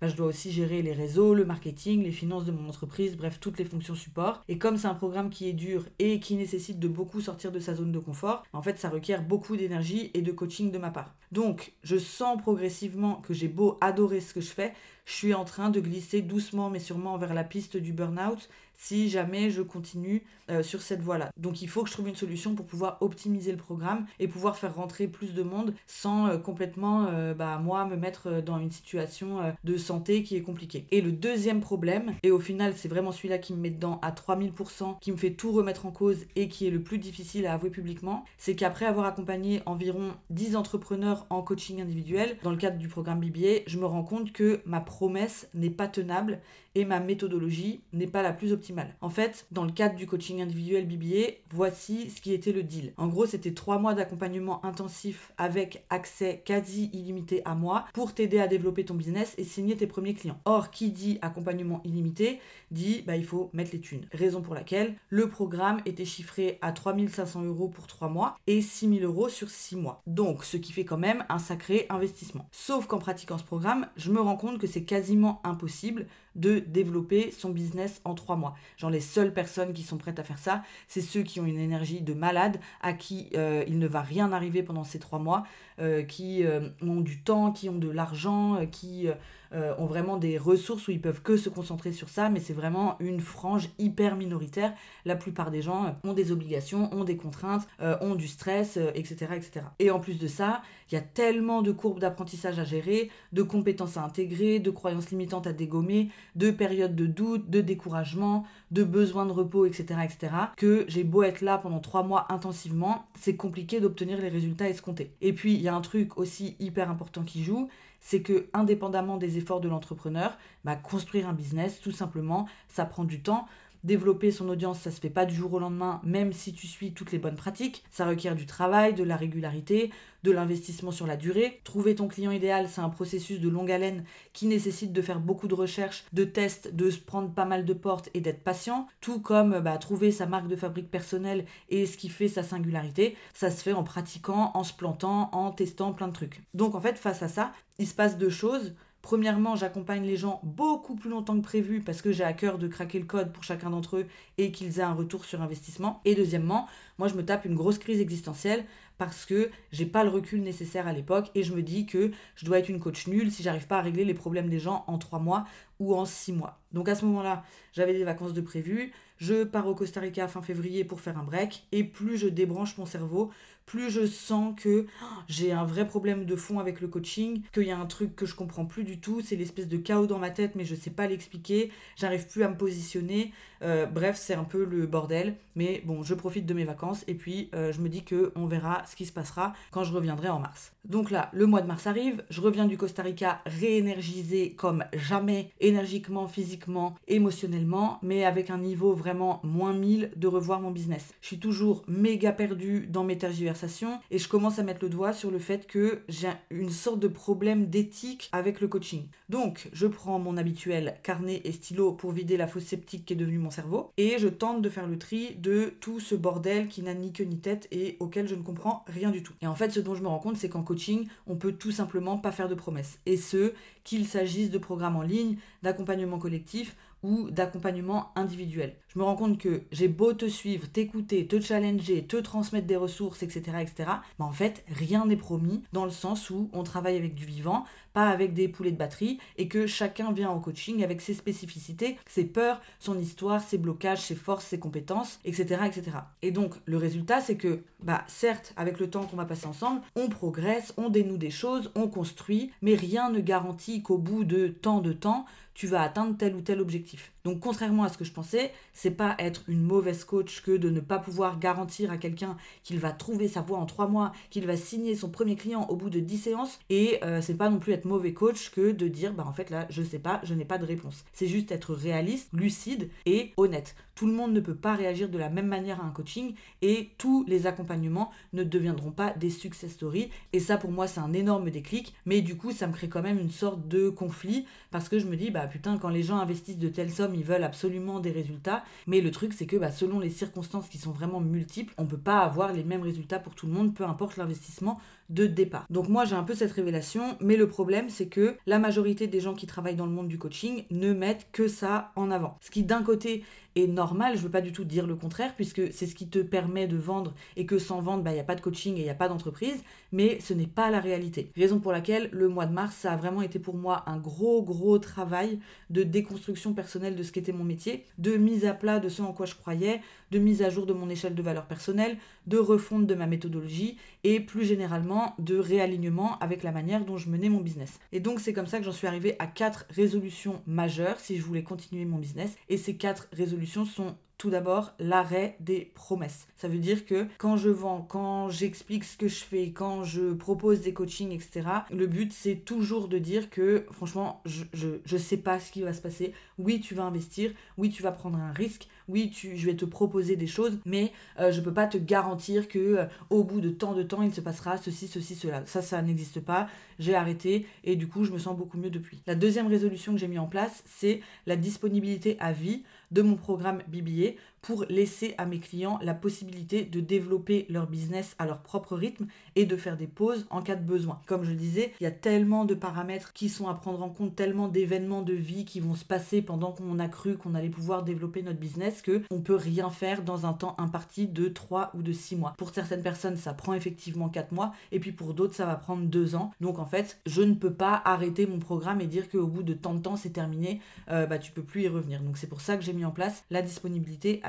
bah, 0.00 0.06
je 0.06 0.14
dois 0.14 0.28
aussi 0.28 0.52
gérer 0.52 0.82
les 0.82 0.92
réseaux, 0.92 1.34
le 1.34 1.44
marketing, 1.44 2.04
les 2.04 2.12
finances 2.12 2.44
de 2.44 2.52
mon 2.52 2.68
entreprise, 2.68 3.16
bref, 3.16 3.38
toutes 3.40 3.58
les 3.58 3.64
fonctions 3.64 3.96
support. 3.96 4.42
Et 4.48 4.58
comme 4.58 4.76
c'est 4.76 4.86
un 4.86 4.94
programme 4.94 5.30
qui 5.30 5.48
est 5.48 5.52
dur 5.52 5.86
et 5.98 6.20
qui 6.20 6.36
nécessite 6.36 6.78
de 6.78 6.88
beaucoup 6.88 7.20
sortir 7.20 7.50
de 7.50 7.58
sa 7.58 7.74
zone 7.74 7.92
de 7.92 7.98
confort, 7.98 8.44
en 8.52 8.62
fait, 8.62 8.78
ça 8.78 8.88
requiert 8.88 9.22
beaucoup 9.22 9.56
d'énergie 9.56 10.10
et 10.14 10.22
de 10.22 10.32
coaching 10.32 10.70
de 10.70 10.78
ma 10.78 10.90
part. 10.90 11.14
Donc, 11.32 11.72
je 11.82 11.96
sens 11.98 12.40
progressivement 12.40 13.16
que 13.16 13.34
j'ai 13.34 13.48
beau 13.48 13.76
adorer 13.80 14.20
ce 14.20 14.32
que 14.32 14.40
je 14.40 14.50
fais, 14.50 14.72
je 15.08 15.14
suis 15.14 15.32
en 15.32 15.46
train 15.46 15.70
de 15.70 15.80
glisser 15.80 16.20
doucement 16.20 16.68
mais 16.68 16.80
sûrement 16.80 17.16
vers 17.16 17.32
la 17.32 17.42
piste 17.42 17.78
du 17.78 17.94
burn-out. 17.94 18.50
Si 18.74 19.08
jamais 19.08 19.50
je 19.50 19.62
continue 19.62 20.22
euh, 20.50 20.62
sur 20.62 20.82
cette 20.82 21.00
voie-là. 21.00 21.30
Donc 21.36 21.62
il 21.62 21.68
faut 21.68 21.82
que 21.82 21.88
je 21.88 21.94
trouve 21.94 22.08
une 22.08 22.16
solution 22.16 22.54
pour 22.54 22.66
pouvoir 22.66 22.98
optimiser 23.00 23.52
le 23.52 23.58
programme 23.58 24.06
et 24.18 24.28
pouvoir 24.28 24.56
faire 24.56 24.74
rentrer 24.74 25.06
plus 25.06 25.34
de 25.34 25.42
monde 25.42 25.74
sans 25.86 26.26
euh, 26.26 26.38
complètement, 26.38 27.06
euh, 27.10 27.34
bah, 27.34 27.58
moi, 27.58 27.84
me 27.84 27.96
mettre 27.96 28.40
dans 28.40 28.58
une 28.58 28.70
situation 28.70 29.38
de 29.64 29.76
santé 29.76 30.22
qui 30.22 30.36
est 30.36 30.42
compliquée. 30.42 30.86
Et 30.90 31.00
le 31.00 31.12
deuxième 31.12 31.60
problème, 31.60 32.14
et 32.22 32.30
au 32.30 32.40
final 32.40 32.74
c'est 32.76 32.88
vraiment 32.88 33.12
celui-là 33.12 33.38
qui 33.38 33.52
me 33.52 33.58
met 33.58 33.70
dedans 33.70 33.98
à 34.02 34.10
3000%, 34.10 34.98
qui 35.00 35.12
me 35.12 35.16
fait 35.16 35.32
tout 35.32 35.52
remettre 35.52 35.86
en 35.86 35.90
cause 35.90 36.24
et 36.36 36.48
qui 36.48 36.66
est 36.66 36.70
le 36.70 36.82
plus 36.82 36.98
difficile 36.98 37.46
à 37.46 37.54
avouer 37.54 37.70
publiquement, 37.70 38.24
c'est 38.36 38.54
qu'après 38.54 38.86
avoir 38.86 39.06
accompagné 39.06 39.62
environ 39.66 40.12
10 40.30 40.56
entrepreneurs 40.56 41.26
en 41.30 41.42
coaching 41.42 41.80
individuel, 41.80 42.36
dans 42.42 42.50
le 42.50 42.56
cadre 42.56 42.78
du 42.78 42.88
programme 42.88 43.20
BBA, 43.20 43.62
je 43.66 43.78
me 43.78 43.86
rends 43.86 44.04
compte 44.04 44.32
que 44.32 44.60
ma 44.64 44.80
promesse 44.80 45.48
n'est 45.54 45.70
pas 45.70 45.88
tenable 45.88 46.40
et 46.74 46.84
ma 46.84 47.00
méthodologie 47.00 47.80
n'est 47.92 48.06
pas 48.06 48.22
la 48.22 48.32
plus 48.32 48.52
optimale. 48.52 48.94
En 49.00 49.10
fait, 49.10 49.46
dans 49.50 49.64
le 49.64 49.72
cadre 49.72 49.96
du 49.96 50.06
coaching 50.06 50.37
individuel 50.42 50.86
BBA, 50.86 51.38
voici 51.50 52.10
ce 52.10 52.20
qui 52.20 52.32
était 52.32 52.52
le 52.52 52.62
deal. 52.62 52.92
En 52.96 53.08
gros, 53.08 53.26
c'était 53.26 53.54
trois 53.54 53.78
mois 53.78 53.94
d'accompagnement 53.94 54.64
intensif 54.64 55.32
avec 55.38 55.84
accès 55.90 56.42
quasi 56.44 56.90
illimité 56.92 57.42
à 57.44 57.54
moi 57.54 57.86
pour 57.92 58.14
t'aider 58.14 58.38
à 58.38 58.46
développer 58.46 58.84
ton 58.84 58.94
business 58.94 59.34
et 59.38 59.44
signer 59.44 59.76
tes 59.76 59.86
premiers 59.86 60.14
clients. 60.14 60.40
Or, 60.44 60.70
qui 60.70 60.90
dit 60.90 61.18
accompagnement 61.22 61.80
illimité 61.84 62.40
dit 62.70 63.02
bah 63.06 63.16
il 63.16 63.24
faut 63.24 63.50
mettre 63.52 63.70
les 63.72 63.80
thunes. 63.80 64.06
Raison 64.12 64.42
pour 64.42 64.54
laquelle 64.54 64.94
le 65.08 65.28
programme 65.28 65.80
était 65.86 66.04
chiffré 66.04 66.58
à 66.60 66.72
3500 66.72 67.44
euros 67.44 67.68
pour 67.68 67.86
trois 67.86 68.08
mois 68.08 68.36
et 68.46 68.60
6000 68.60 69.04
euros 69.04 69.28
sur 69.28 69.50
six 69.50 69.76
mois. 69.76 70.02
Donc, 70.06 70.44
ce 70.44 70.56
qui 70.56 70.72
fait 70.72 70.84
quand 70.84 70.98
même 70.98 71.24
un 71.28 71.38
sacré 71.38 71.86
investissement. 71.90 72.48
Sauf 72.52 72.86
qu'en 72.86 72.98
pratiquant 72.98 73.38
ce 73.38 73.44
programme, 73.44 73.86
je 73.96 74.10
me 74.10 74.20
rends 74.20 74.36
compte 74.36 74.58
que 74.58 74.66
c'est 74.66 74.84
quasiment 74.84 75.40
impossible 75.44 76.06
de 76.38 76.60
développer 76.60 77.30
son 77.30 77.50
business 77.50 78.00
en 78.04 78.14
trois 78.14 78.36
mois. 78.36 78.54
Genre 78.76 78.90
les 78.90 79.00
seules 79.00 79.34
personnes 79.34 79.72
qui 79.72 79.82
sont 79.82 79.98
prêtes 79.98 80.18
à 80.18 80.24
faire 80.24 80.38
ça, 80.38 80.62
c'est 80.86 81.00
ceux 81.00 81.22
qui 81.22 81.40
ont 81.40 81.46
une 81.46 81.58
énergie 81.58 82.00
de 82.00 82.14
malade, 82.14 82.58
à 82.80 82.92
qui 82.92 83.28
euh, 83.36 83.64
il 83.66 83.78
ne 83.78 83.86
va 83.86 84.00
rien 84.00 84.32
arriver 84.32 84.62
pendant 84.62 84.84
ces 84.84 84.98
trois 84.98 85.18
mois, 85.18 85.44
euh, 85.80 86.02
qui 86.02 86.44
euh, 86.44 86.68
ont 86.80 87.00
du 87.00 87.20
temps, 87.20 87.52
qui 87.52 87.68
ont 87.68 87.78
de 87.78 87.90
l'argent, 87.90 88.66
qui 88.70 89.08
euh, 89.54 89.74
ont 89.78 89.86
vraiment 89.86 90.16
des 90.16 90.38
ressources 90.38 90.88
où 90.88 90.90
ils 90.90 91.00
peuvent 91.00 91.22
que 91.22 91.36
se 91.36 91.48
concentrer 91.48 91.92
sur 91.92 92.08
ça, 92.08 92.28
mais 92.28 92.40
c'est 92.40 92.52
vraiment 92.52 92.96
une 93.00 93.20
frange 93.20 93.70
hyper 93.78 94.16
minoritaire. 94.16 94.74
La 95.04 95.16
plupart 95.16 95.50
des 95.50 95.62
gens 95.62 95.96
ont 96.04 96.12
des 96.12 96.32
obligations, 96.32 96.92
ont 96.94 97.04
des 97.04 97.16
contraintes, 97.16 97.66
euh, 97.80 97.96
ont 98.00 98.14
du 98.14 98.28
stress, 98.28 98.76
etc., 98.94 99.26
euh, 99.30 99.34
etc. 99.34 99.66
Et 99.78 99.90
en 99.90 100.00
plus 100.00 100.18
de 100.18 100.26
ça, 100.26 100.62
il 100.90 100.94
y 100.94 100.98
a 100.98 101.00
tellement 101.00 101.62
de 101.62 101.72
courbes 101.72 102.00
d'apprentissage 102.00 102.58
à 102.58 102.64
gérer, 102.64 103.10
de 103.32 103.42
compétences 103.42 103.96
à 103.96 104.04
intégrer, 104.04 104.58
de 104.58 104.70
croyances 104.70 105.10
limitantes 105.10 105.46
à 105.46 105.52
dégommer, 105.52 106.10
de 106.34 106.50
périodes 106.50 106.94
de 106.94 107.06
doute, 107.06 107.50
de 107.50 107.60
découragement, 107.60 108.44
de 108.70 108.84
besoins 108.84 109.26
de 109.26 109.32
repos, 109.32 109.66
etc., 109.66 110.00
etc., 110.04 110.32
que 110.56 110.84
j'ai 110.88 111.04
beau 111.04 111.22
être 111.22 111.40
là 111.40 111.58
pendant 111.58 111.80
trois 111.80 112.02
mois 112.02 112.26
intensivement, 112.30 113.06
c'est 113.18 113.36
compliqué 113.36 113.80
d'obtenir 113.80 114.20
les 114.20 114.28
résultats 114.28 114.68
escomptés. 114.68 115.12
Et 115.20 115.32
puis, 115.32 115.54
il 115.54 115.60
y 115.60 115.68
a 115.68 115.74
un 115.74 115.80
truc 115.80 116.18
aussi 116.18 116.56
hyper 116.60 116.90
important 116.90 117.22
qui 117.22 117.44
joue, 117.44 117.68
c'est 118.00 118.22
que 118.22 118.48
indépendamment 118.52 119.16
des 119.16 119.38
efforts 119.38 119.60
de 119.60 119.68
l'entrepreneur, 119.68 120.36
bah, 120.64 120.76
construire 120.76 121.28
un 121.28 121.32
business, 121.32 121.80
tout 121.80 121.92
simplement, 121.92 122.46
ça 122.68 122.84
prend 122.84 123.04
du 123.04 123.20
temps. 123.20 123.46
Développer 123.84 124.30
son 124.30 124.48
audience, 124.48 124.80
ça 124.80 124.90
se 124.90 125.00
fait 125.00 125.10
pas 125.10 125.24
du 125.24 125.34
jour 125.34 125.52
au 125.52 125.58
lendemain, 125.58 126.00
même 126.04 126.32
si 126.32 126.52
tu 126.52 126.66
suis 126.66 126.92
toutes 126.92 127.12
les 127.12 127.18
bonnes 127.18 127.36
pratiques. 127.36 127.84
Ça 127.90 128.06
requiert 128.06 128.34
du 128.34 128.46
travail, 128.46 128.94
de 128.94 129.04
la 129.04 129.16
régularité, 129.16 129.90
de 130.24 130.32
l'investissement 130.32 130.90
sur 130.90 131.06
la 131.06 131.16
durée. 131.16 131.60
Trouver 131.64 131.94
ton 131.94 132.08
client 132.08 132.30
idéal, 132.30 132.68
c'est 132.68 132.80
un 132.80 132.88
processus 132.88 133.40
de 133.40 133.48
longue 133.48 133.70
haleine 133.70 134.04
qui 134.32 134.46
nécessite 134.46 134.92
de 134.92 135.02
faire 135.02 135.20
beaucoup 135.20 135.48
de 135.48 135.54
recherches, 135.54 136.04
de 136.12 136.24
tests, 136.24 136.74
de 136.74 136.90
se 136.90 136.98
prendre 136.98 137.32
pas 137.32 137.44
mal 137.44 137.64
de 137.64 137.72
portes 137.72 138.10
et 138.14 138.20
d'être 138.20 138.42
patient. 138.42 138.88
Tout 139.00 139.20
comme 139.20 139.60
bah, 139.60 139.78
trouver 139.78 140.10
sa 140.10 140.26
marque 140.26 140.48
de 140.48 140.56
fabrique 140.56 140.90
personnelle 140.90 141.44
et 141.68 141.86
ce 141.86 141.96
qui 141.96 142.08
fait 142.08 142.28
sa 142.28 142.42
singularité, 142.42 143.16
ça 143.32 143.50
se 143.50 143.62
fait 143.62 143.72
en 143.72 143.84
pratiquant, 143.84 144.50
en 144.54 144.64
se 144.64 144.72
plantant, 144.72 145.30
en 145.32 145.52
testant 145.52 145.92
plein 145.92 146.08
de 146.08 146.12
trucs. 146.12 146.42
Donc 146.54 146.74
en 146.74 146.80
fait, 146.80 146.98
face 146.98 147.22
à 147.22 147.28
ça, 147.28 147.52
il 147.78 147.86
se 147.86 147.94
passe 147.94 148.18
deux 148.18 148.30
choses. 148.30 148.74
Premièrement, 149.02 149.56
j'accompagne 149.56 150.04
les 150.04 150.16
gens 150.16 150.40
beaucoup 150.42 150.96
plus 150.96 151.08
longtemps 151.08 151.36
que 151.36 151.44
prévu 151.44 151.80
parce 151.80 152.02
que 152.02 152.12
j'ai 152.12 152.24
à 152.24 152.32
cœur 152.32 152.58
de 152.58 152.66
craquer 152.66 152.98
le 152.98 153.06
code 153.06 153.32
pour 153.32 153.44
chacun 153.44 153.70
d'entre 153.70 153.98
eux 153.98 154.06
et 154.38 154.50
qu'ils 154.50 154.80
aient 154.80 154.82
un 154.82 154.92
retour 154.92 155.24
sur 155.24 155.40
investissement. 155.40 156.00
Et 156.04 156.14
deuxièmement, 156.14 156.66
moi 156.98 157.08
je 157.08 157.14
me 157.14 157.24
tape 157.24 157.44
une 157.44 157.54
grosse 157.54 157.78
crise 157.78 158.00
existentielle 158.00 158.64
parce 158.98 159.24
que 159.24 159.50
j'ai 159.70 159.86
pas 159.86 160.02
le 160.02 160.10
recul 160.10 160.42
nécessaire 160.42 160.88
à 160.88 160.92
l'époque 160.92 161.30
et 161.36 161.44
je 161.44 161.54
me 161.54 161.62
dis 161.62 161.86
que 161.86 162.10
je 162.34 162.44
dois 162.44 162.58
être 162.58 162.68
une 162.68 162.80
coach 162.80 163.06
nulle 163.06 163.30
si 163.30 163.42
j'arrive 163.42 163.68
pas 163.68 163.78
à 163.78 163.82
régler 163.82 164.04
les 164.04 164.14
problèmes 164.14 164.48
des 164.50 164.58
gens 164.58 164.84
en 164.88 164.98
trois 164.98 165.20
mois 165.20 165.44
ou 165.78 165.94
en 165.94 166.04
six 166.04 166.32
mois. 166.32 166.58
Donc 166.72 166.88
à 166.88 166.94
ce 166.94 167.04
moment-là, 167.06 167.44
j'avais 167.72 167.94
des 167.94 168.04
vacances 168.04 168.34
de 168.34 168.40
prévu, 168.40 168.92
je 169.16 169.44
pars 169.44 169.66
au 169.66 169.74
Costa 169.74 170.00
Rica 170.00 170.28
fin 170.28 170.42
février 170.42 170.84
pour 170.84 171.00
faire 171.00 171.18
un 171.18 171.24
break. 171.24 171.66
Et 171.72 171.84
plus 171.84 172.16
je 172.16 172.28
débranche 172.28 172.76
mon 172.78 172.86
cerveau, 172.86 173.30
plus 173.68 173.90
je 173.90 174.06
sens 174.06 174.54
que 174.58 174.86
oh, 175.02 175.06
j'ai 175.28 175.52
un 175.52 175.64
vrai 175.64 175.86
problème 175.86 176.24
de 176.24 176.36
fond 176.36 176.58
avec 176.58 176.80
le 176.80 176.88
coaching, 176.88 177.42
qu'il 177.52 177.64
y 177.64 177.70
a 177.70 177.78
un 177.78 177.86
truc 177.86 178.16
que 178.16 178.24
je 178.24 178.34
comprends 178.34 178.64
plus 178.64 178.82
du 178.82 178.98
tout, 178.98 179.20
c'est 179.20 179.36
l'espèce 179.36 179.68
de 179.68 179.76
chaos 179.76 180.06
dans 180.06 180.18
ma 180.18 180.30
tête 180.30 180.54
mais 180.54 180.64
je 180.64 180.74
sais 180.74 180.90
pas 180.90 181.06
l'expliquer, 181.06 181.70
j'arrive 181.94 182.26
plus 182.26 182.42
à 182.42 182.48
me 182.48 182.56
positionner, 182.56 183.32
euh, 183.62 183.84
bref 183.84 184.16
c'est 184.16 184.34
un 184.34 184.44
peu 184.44 184.64
le 184.64 184.86
bordel, 184.86 185.36
mais 185.54 185.82
bon 185.84 186.02
je 186.02 186.14
profite 186.14 186.46
de 186.46 186.54
mes 186.54 186.64
vacances 186.64 187.04
et 187.08 187.14
puis 187.14 187.50
euh, 187.54 187.70
je 187.70 187.82
me 187.82 187.90
dis 187.90 188.04
que 188.04 188.32
on 188.36 188.46
verra 188.46 188.84
ce 188.86 188.96
qui 188.96 189.04
se 189.04 189.12
passera 189.12 189.52
quand 189.70 189.84
je 189.84 189.92
reviendrai 189.92 190.30
en 190.30 190.38
mars. 190.38 190.72
Donc 190.86 191.10
là 191.10 191.28
le 191.34 191.44
mois 191.44 191.60
de 191.60 191.66
mars 191.66 191.86
arrive, 191.86 192.24
je 192.30 192.40
reviens 192.40 192.64
du 192.64 192.78
Costa 192.78 193.02
Rica 193.02 193.42
réénergisé 193.44 194.52
comme 194.52 194.84
jamais, 194.94 195.52
énergiquement, 195.60 196.26
physiquement, 196.26 196.57
émotionnellement, 197.06 197.98
mais 198.02 198.24
avec 198.24 198.50
un 198.50 198.58
niveau 198.58 198.94
vraiment 198.94 199.40
moins 199.42 199.72
1000 199.72 200.12
de 200.16 200.26
revoir 200.26 200.60
mon 200.60 200.70
business. 200.70 201.14
Je 201.20 201.26
suis 201.26 201.38
toujours 201.38 201.82
méga 201.88 202.32
perdu 202.32 202.86
dans 202.86 203.04
mes 203.04 203.18
tergiversations 203.18 204.00
et 204.10 204.18
je 204.18 204.28
commence 204.28 204.58
à 204.58 204.62
mettre 204.62 204.82
le 204.82 204.88
doigt 204.88 205.12
sur 205.12 205.30
le 205.30 205.38
fait 205.38 205.66
que 205.66 206.02
j'ai 206.08 206.28
une 206.50 206.70
sorte 206.70 207.00
de 207.00 207.08
problème 207.08 207.66
d'éthique 207.66 208.28
avec 208.32 208.60
le 208.60 208.68
coaching. 208.68 209.06
Donc, 209.28 209.68
je 209.72 209.86
prends 209.86 210.18
mon 210.18 210.36
habituel 210.36 210.96
carnet 211.02 211.40
et 211.44 211.52
stylo 211.52 211.92
pour 211.92 212.12
vider 212.12 212.36
la 212.36 212.46
fosse 212.46 212.64
sceptique 212.64 213.04
qui 213.04 213.12
est 213.12 213.16
devenue 213.16 213.38
mon 213.38 213.50
cerveau 213.50 213.90
et 213.96 214.18
je 214.18 214.28
tente 214.28 214.62
de 214.62 214.68
faire 214.68 214.86
le 214.86 214.98
tri 214.98 215.34
de 215.36 215.74
tout 215.80 216.00
ce 216.00 216.14
bordel 216.14 216.68
qui 216.68 216.82
n'a 216.82 216.94
ni 216.94 217.12
queue 217.12 217.24
ni 217.24 217.38
tête 217.38 217.68
et 217.70 217.96
auquel 218.00 218.28
je 218.28 218.34
ne 218.34 218.42
comprends 218.42 218.84
rien 218.86 219.10
du 219.10 219.22
tout. 219.22 219.34
Et 219.40 219.46
en 219.46 219.54
fait, 219.54 219.70
ce 219.70 219.80
dont 219.80 219.94
je 219.94 220.02
me 220.02 220.08
rends 220.08 220.18
compte, 220.18 220.36
c'est 220.36 220.48
qu'en 220.48 220.62
coaching, 220.62 221.06
on 221.26 221.36
peut 221.36 221.52
tout 221.52 221.72
simplement 221.72 222.18
pas 222.18 222.32
faire 222.32 222.48
de 222.48 222.54
promesses. 222.54 222.98
Et 223.06 223.16
ce, 223.16 223.52
qu'il 223.88 224.06
s'agisse 224.06 224.50
de 224.50 224.58
programmes 224.58 224.96
en 224.96 225.02
ligne, 225.02 225.38
d'accompagnement 225.62 226.18
collectif 226.18 226.76
ou 227.02 227.30
d'accompagnement 227.30 228.10
individuel. 228.16 228.74
Je 228.88 228.98
me 228.98 229.04
rends 229.04 229.16
compte 229.16 229.38
que 229.38 229.62
j'ai 229.70 229.88
beau 229.88 230.12
te 230.12 230.28
suivre, 230.28 230.68
t'écouter, 230.68 231.26
te 231.26 231.40
challenger, 231.40 232.04
te 232.04 232.16
transmettre 232.16 232.66
des 232.66 232.76
ressources, 232.76 233.22
etc., 233.22 233.58
etc. 233.60 233.90
Mais 234.18 234.24
en 234.24 234.32
fait, 234.32 234.64
rien 234.68 235.06
n'est 235.06 235.16
promis 235.16 235.62
dans 235.72 235.84
le 235.84 235.90
sens 235.90 236.30
où 236.30 236.50
on 236.52 236.64
travaille 236.64 236.96
avec 236.96 237.14
du 237.14 237.24
vivant, 237.24 237.64
pas 237.98 238.10
avec 238.10 238.32
des 238.32 238.46
poulets 238.46 238.70
de 238.70 238.76
batterie, 238.76 239.18
et 239.38 239.48
que 239.48 239.66
chacun 239.66 240.12
vient 240.12 240.30
au 240.30 240.38
coaching 240.38 240.84
avec 240.84 241.00
ses 241.00 241.14
spécificités, 241.14 241.98
ses 242.06 242.22
peurs, 242.22 242.60
son 242.78 242.96
histoire, 242.96 243.42
ses 243.42 243.58
blocages, 243.58 244.02
ses 244.02 244.14
forces, 244.14 244.44
ses 244.44 244.60
compétences, 244.60 245.18
etc. 245.24 245.62
etc. 245.66 245.96
Et 246.22 246.30
donc 246.30 246.54
le 246.64 246.76
résultat, 246.76 247.20
c'est 247.20 247.36
que, 247.36 247.64
bah 247.82 248.04
certes, 248.06 248.54
avec 248.56 248.78
le 248.78 248.88
temps 248.88 249.02
qu'on 249.02 249.16
va 249.16 249.24
passer 249.24 249.48
ensemble, 249.48 249.80
on 249.96 250.08
progresse, 250.08 250.72
on 250.76 250.90
dénoue 250.90 251.16
des 251.16 251.30
choses, 251.30 251.72
on 251.74 251.88
construit, 251.88 252.52
mais 252.62 252.76
rien 252.76 253.10
ne 253.10 253.18
garantit 253.18 253.82
qu'au 253.82 253.98
bout 253.98 254.22
de 254.22 254.46
tant 254.46 254.80
de 254.80 254.92
temps, 254.92 255.26
tu 255.54 255.66
vas 255.66 255.82
atteindre 255.82 256.16
tel 256.16 256.36
ou 256.36 256.40
tel 256.40 256.60
objectif. 256.60 257.10
Donc 257.28 257.40
contrairement 257.40 257.84
à 257.84 257.90
ce 257.90 257.98
que 257.98 258.06
je 258.06 258.12
pensais, 258.12 258.52
c'est 258.72 258.90
pas 258.90 259.14
être 259.18 259.42
une 259.48 259.60
mauvaise 259.60 260.02
coach 260.02 260.40
que 260.40 260.56
de 260.56 260.70
ne 260.70 260.80
pas 260.80 260.98
pouvoir 260.98 261.38
garantir 261.38 261.90
à 261.90 261.98
quelqu'un 261.98 262.38
qu'il 262.62 262.78
va 262.78 262.90
trouver 262.90 263.28
sa 263.28 263.42
voie 263.42 263.58
en 263.58 263.66
trois 263.66 263.86
mois, 263.86 264.12
qu'il 264.30 264.46
va 264.46 264.56
signer 264.56 264.94
son 264.94 265.10
premier 265.10 265.36
client 265.36 265.66
au 265.68 265.76
bout 265.76 265.90
de 265.90 266.00
10 266.00 266.16
séances, 266.16 266.58
et 266.70 266.98
euh, 267.04 267.20
c'est 267.20 267.36
pas 267.36 267.50
non 267.50 267.58
plus 267.58 267.74
être 267.74 267.84
mauvais 267.84 268.14
coach 268.14 268.50
que 268.50 268.72
de 268.72 268.88
dire 268.88 269.12
bah 269.12 269.26
en 269.26 269.34
fait 269.34 269.50
là 269.50 269.66
je 269.68 269.82
sais 269.82 269.98
pas, 269.98 270.22
je 270.24 270.32
n'ai 270.32 270.46
pas 270.46 270.56
de 270.56 270.64
réponse. 270.64 271.04
C'est 271.12 271.26
juste 271.26 271.52
être 271.52 271.74
réaliste, 271.74 272.30
lucide 272.32 272.88
et 273.04 273.34
honnête. 273.36 273.74
Tout 273.94 274.06
le 274.06 274.12
monde 274.12 274.32
ne 274.32 274.40
peut 274.40 274.54
pas 274.54 274.74
réagir 274.74 275.10
de 275.10 275.18
la 275.18 275.28
même 275.28 275.48
manière 275.48 275.82
à 275.82 275.84
un 275.84 275.90
coaching 275.90 276.32
et 276.62 276.92
tous 276.96 277.26
les 277.26 277.46
accompagnements 277.46 278.10
ne 278.32 278.44
deviendront 278.44 278.92
pas 278.92 279.10
des 279.10 279.28
success 279.28 279.72
stories. 279.72 280.08
Et 280.32 280.40
ça 280.40 280.56
pour 280.56 280.70
moi 280.70 280.86
c'est 280.86 281.00
un 281.00 281.12
énorme 281.12 281.50
déclic, 281.50 281.94
mais 282.06 282.22
du 282.22 282.38
coup 282.38 282.52
ça 282.52 282.68
me 282.68 282.72
crée 282.72 282.88
quand 282.88 283.02
même 283.02 283.18
une 283.18 283.28
sorte 283.28 283.68
de 283.68 283.90
conflit 283.90 284.46
parce 284.70 284.88
que 284.88 284.98
je 284.98 285.06
me 285.06 285.16
dis 285.16 285.30
bah 285.30 285.46
putain 285.46 285.76
quand 285.76 285.90
les 285.90 286.04
gens 286.04 286.16
investissent 286.16 286.58
de 286.58 286.68
telles 286.68 286.92
sommes 286.92 287.17
ils 287.18 287.24
veulent 287.24 287.44
absolument 287.44 288.00
des 288.00 288.10
résultats, 288.10 288.64
mais 288.86 289.00
le 289.00 289.10
truc 289.10 289.32
c'est 289.32 289.46
que 289.46 289.56
bah, 289.56 289.70
selon 289.70 289.98
les 289.98 290.10
circonstances 290.10 290.68
qui 290.68 290.78
sont 290.78 290.92
vraiment 290.92 291.20
multiples, 291.20 291.74
on 291.76 291.86
peut 291.86 291.98
pas 291.98 292.20
avoir 292.20 292.52
les 292.52 292.64
mêmes 292.64 292.82
résultats 292.82 293.18
pour 293.18 293.34
tout 293.34 293.46
le 293.46 293.52
monde, 293.52 293.74
peu 293.74 293.84
importe 293.84 294.16
l'investissement 294.16 294.80
de 295.08 295.26
départ. 295.26 295.66
Donc 295.70 295.88
moi 295.88 296.04
j'ai 296.04 296.14
un 296.14 296.24
peu 296.24 296.34
cette 296.34 296.52
révélation, 296.52 297.16
mais 297.20 297.36
le 297.36 297.48
problème 297.48 297.88
c'est 297.88 298.08
que 298.08 298.36
la 298.46 298.58
majorité 298.58 299.06
des 299.06 299.20
gens 299.20 299.34
qui 299.34 299.46
travaillent 299.46 299.76
dans 299.76 299.86
le 299.86 299.92
monde 299.92 300.08
du 300.08 300.18
coaching 300.18 300.64
ne 300.70 300.92
mettent 300.92 301.28
que 301.32 301.48
ça 301.48 301.92
en 301.96 302.10
avant. 302.10 302.36
Ce 302.40 302.50
qui 302.50 302.62
d'un 302.62 302.82
côté 302.82 303.24
est 303.62 303.66
normal, 303.66 304.16
je 304.16 304.22
veux 304.22 304.30
pas 304.30 304.40
du 304.40 304.52
tout 304.52 304.64
dire 304.64 304.86
le 304.86 304.94
contraire, 304.94 305.34
puisque 305.34 305.72
c'est 305.72 305.86
ce 305.86 305.94
qui 305.94 306.08
te 306.08 306.18
permet 306.18 306.66
de 306.66 306.76
vendre 306.76 307.14
et 307.36 307.46
que 307.46 307.58
sans 307.58 307.80
vendre, 307.80 308.00
il 308.00 308.04
bah, 308.04 308.12
n'y 308.12 308.20
a 308.20 308.24
pas 308.24 308.34
de 308.34 308.40
coaching 308.40 308.76
et 308.76 308.80
il 308.80 308.84
n'y 308.84 308.90
a 308.90 308.94
pas 308.94 309.08
d'entreprise, 309.08 309.62
mais 309.92 310.20
ce 310.20 310.34
n'est 310.34 310.46
pas 310.46 310.70
la 310.70 310.80
réalité. 310.80 311.32
Raison 311.36 311.58
pour 311.58 311.72
laquelle 311.72 312.08
le 312.12 312.28
mois 312.28 312.46
de 312.46 312.52
mars, 312.52 312.76
ça 312.76 312.92
a 312.92 312.96
vraiment 312.96 313.22
été 313.22 313.38
pour 313.38 313.56
moi 313.56 313.84
un 313.86 313.98
gros, 313.98 314.42
gros 314.42 314.78
travail 314.78 315.40
de 315.70 315.82
déconstruction 315.82 316.52
personnelle 316.52 316.96
de 316.96 317.02
ce 317.02 317.12
qu'était 317.12 317.32
mon 317.32 317.44
métier, 317.44 317.84
de 317.98 318.16
mise 318.16 318.44
à 318.44 318.54
plat 318.54 318.78
de 318.78 318.88
ce 318.88 319.02
en 319.02 319.12
quoi 319.12 319.26
je 319.26 319.34
croyais, 319.34 319.80
de 320.10 320.18
mise 320.18 320.42
à 320.42 320.50
jour 320.50 320.66
de 320.66 320.72
mon 320.72 320.88
échelle 320.88 321.14
de 321.14 321.22
valeur 321.22 321.46
personnelle, 321.46 321.98
de 322.26 322.38
refonte 322.38 322.86
de 322.86 322.94
ma 322.94 323.06
méthodologie 323.06 323.76
et 324.04 324.20
plus 324.20 324.44
généralement 324.44 325.14
de 325.18 325.36
réalignement 325.36 326.18
avec 326.18 326.42
la 326.42 326.52
manière 326.52 326.84
dont 326.84 326.96
je 326.96 327.08
menais 327.08 327.28
mon 327.28 327.40
business. 327.40 327.78
Et 327.92 328.00
donc 328.00 328.20
c'est 328.20 328.32
comme 328.32 328.46
ça 328.46 328.58
que 328.58 328.64
j'en 328.64 328.72
suis 328.72 328.86
arrivée 328.86 329.16
à 329.18 329.26
quatre 329.26 329.66
résolutions 329.70 330.42
majeures 330.46 331.00
si 331.00 331.16
je 331.16 331.22
voulais 331.22 331.42
continuer 331.42 331.84
mon 331.84 331.98
business. 331.98 332.36
Et 332.48 332.56
ces 332.56 332.76
quatre 332.76 333.08
résolutions 333.12 333.64
sont 333.64 333.96
tout 334.18 334.30
d'abord 334.30 334.74
l'arrêt 334.80 335.36
des 335.38 335.70
promesses. 335.74 336.26
Ça 336.36 336.48
veut 336.48 336.58
dire 336.58 336.84
que 336.84 337.06
quand 337.18 337.36
je 337.36 337.48
vends, 337.48 337.86
quand 337.88 338.28
j'explique 338.28 338.84
ce 338.84 338.96
que 338.96 339.06
je 339.06 339.24
fais, 339.24 339.52
quand 339.52 339.84
je 339.84 340.12
propose 340.12 340.60
des 340.60 340.72
coachings, 340.72 341.12
etc., 341.12 341.46
le 341.70 341.86
but 341.86 342.12
c'est 342.12 342.34
toujours 342.34 342.88
de 342.88 342.98
dire 342.98 343.30
que 343.30 343.64
franchement, 343.70 344.20
je, 344.26 344.44
je, 344.84 344.96
sais 344.96 345.16
pas 345.16 345.38
ce 345.38 345.52
qui 345.52 345.62
va 345.62 345.72
se 345.72 345.80
passer. 345.80 346.12
Oui, 346.38 346.60
tu 346.60 346.74
vas 346.74 346.82
investir, 346.82 347.32
oui, 347.56 347.70
tu 347.70 347.82
vas 347.82 347.92
prendre 347.92 348.18
un 348.18 348.32
risque, 348.32 348.68
oui, 348.88 349.10
tu, 349.10 349.36
je 349.36 349.46
vais 349.46 349.54
te 349.54 349.64
proposer 349.64 350.16
des 350.16 350.26
choses, 350.26 350.58
mais 350.64 350.92
euh, 351.20 351.30
je 351.30 351.40
peux 351.40 351.52
pas 351.52 351.66
te 351.66 351.78
garantir 351.78 352.48
que 352.48 352.58
euh, 352.58 352.84
au 353.10 353.22
bout 353.22 353.40
de 353.40 353.50
tant 353.50 353.74
de 353.74 353.82
temps, 353.82 354.02
il 354.02 354.12
se 354.12 354.20
passera 354.20 354.56
ceci, 354.56 354.88
ceci, 354.88 355.14
cela. 355.14 355.44
Ça, 355.46 355.62
ça 355.62 355.80
n'existe 355.82 356.20
pas. 356.20 356.48
J'ai 356.78 356.94
arrêté 356.94 357.46
et 357.64 357.76
du 357.76 357.86
coup, 357.88 358.04
je 358.04 358.12
me 358.12 358.18
sens 358.18 358.36
beaucoup 358.36 358.58
mieux 358.58 358.70
depuis. 358.70 359.00
La 359.06 359.14
deuxième 359.14 359.46
résolution 359.46 359.92
que 359.92 359.98
j'ai 359.98 360.08
mis 360.08 360.18
en 360.18 360.26
place, 360.26 360.64
c'est 360.66 361.00
la 361.26 361.36
disponibilité 361.36 362.16
à 362.18 362.32
vie 362.32 362.62
de 362.90 363.02
mon 363.02 363.16
programme 363.16 363.62
BBA 363.68 364.12
pour 364.42 364.64
laisser 364.68 365.14
à 365.18 365.26
mes 365.26 365.40
clients 365.40 365.78
la 365.82 365.94
possibilité 365.94 366.64
de 366.64 366.80
développer 366.80 367.46
leur 367.48 367.66
business 367.66 368.14
à 368.18 368.26
leur 368.26 368.40
propre 368.40 368.76
rythme 368.76 369.06
et 369.36 369.46
de 369.46 369.56
faire 369.56 369.76
des 369.76 369.86
pauses 369.86 370.26
en 370.30 370.42
cas 370.42 370.56
de 370.56 370.64
besoin. 370.64 371.00
Comme 371.06 371.24
je 371.24 371.30
le 371.30 371.36
disais, 371.36 371.72
il 371.80 371.84
y 371.84 371.86
a 371.86 371.92
tellement 371.92 372.44
de 372.44 372.54
paramètres 372.54 373.12
qui 373.12 373.28
sont 373.28 373.48
à 373.48 373.54
prendre 373.54 373.82
en 373.82 373.90
compte, 373.90 374.16
tellement 374.16 374.48
d'événements 374.48 375.02
de 375.02 375.12
vie 375.12 375.44
qui 375.44 375.60
vont 375.60 375.74
se 375.74 375.84
passer 375.84 376.22
pendant 376.22 376.52
qu'on 376.52 376.78
a 376.78 376.88
cru 376.88 377.16
qu'on 377.16 377.34
allait 377.34 377.48
pouvoir 377.48 377.82
développer 377.82 378.22
notre 378.22 378.38
business 378.38 378.82
que 378.82 379.02
on 379.10 379.20
peut 379.20 379.34
rien 379.34 379.70
faire 379.70 380.02
dans 380.02 380.26
un 380.26 380.32
temps 380.32 380.54
imparti 380.58 381.06
de 381.06 381.28
3 381.28 381.72
ou 381.74 381.82
de 381.82 381.92
6 381.92 382.16
mois. 382.16 382.34
Pour 382.38 382.50
certaines 382.50 382.82
personnes, 382.82 383.16
ça 383.16 383.34
prend 383.34 383.54
effectivement 383.54 384.08
4 384.08 384.32
mois 384.32 384.52
et 384.72 384.80
puis 384.80 384.92
pour 384.92 385.14
d'autres, 385.14 385.34
ça 385.34 385.46
va 385.46 385.56
prendre 385.56 385.84
2 385.84 386.14
ans. 386.14 386.32
Donc 386.40 386.58
en 386.58 386.66
fait, 386.66 387.00
je 387.06 387.22
ne 387.22 387.34
peux 387.34 387.52
pas 387.52 387.80
arrêter 387.84 388.26
mon 388.26 388.38
programme 388.38 388.80
et 388.80 388.86
dire 388.86 389.08
qu'au 389.08 389.26
bout 389.26 389.42
de 389.42 389.54
tant 389.54 389.74
de 389.74 389.80
temps, 389.80 389.96
c'est 389.96 390.10
terminé, 390.10 390.60
euh, 390.90 391.06
bah 391.06 391.18
tu 391.18 391.32
peux 391.32 391.42
plus 391.42 391.62
y 391.62 391.68
revenir. 391.68 392.02
Donc 392.02 392.16
c'est 392.16 392.26
pour 392.26 392.40
ça 392.40 392.56
que 392.56 392.62
j'ai 392.62 392.72
mis 392.72 392.84
en 392.84 392.90
place 392.90 393.24
la 393.30 393.42
disponibilité 393.42 394.20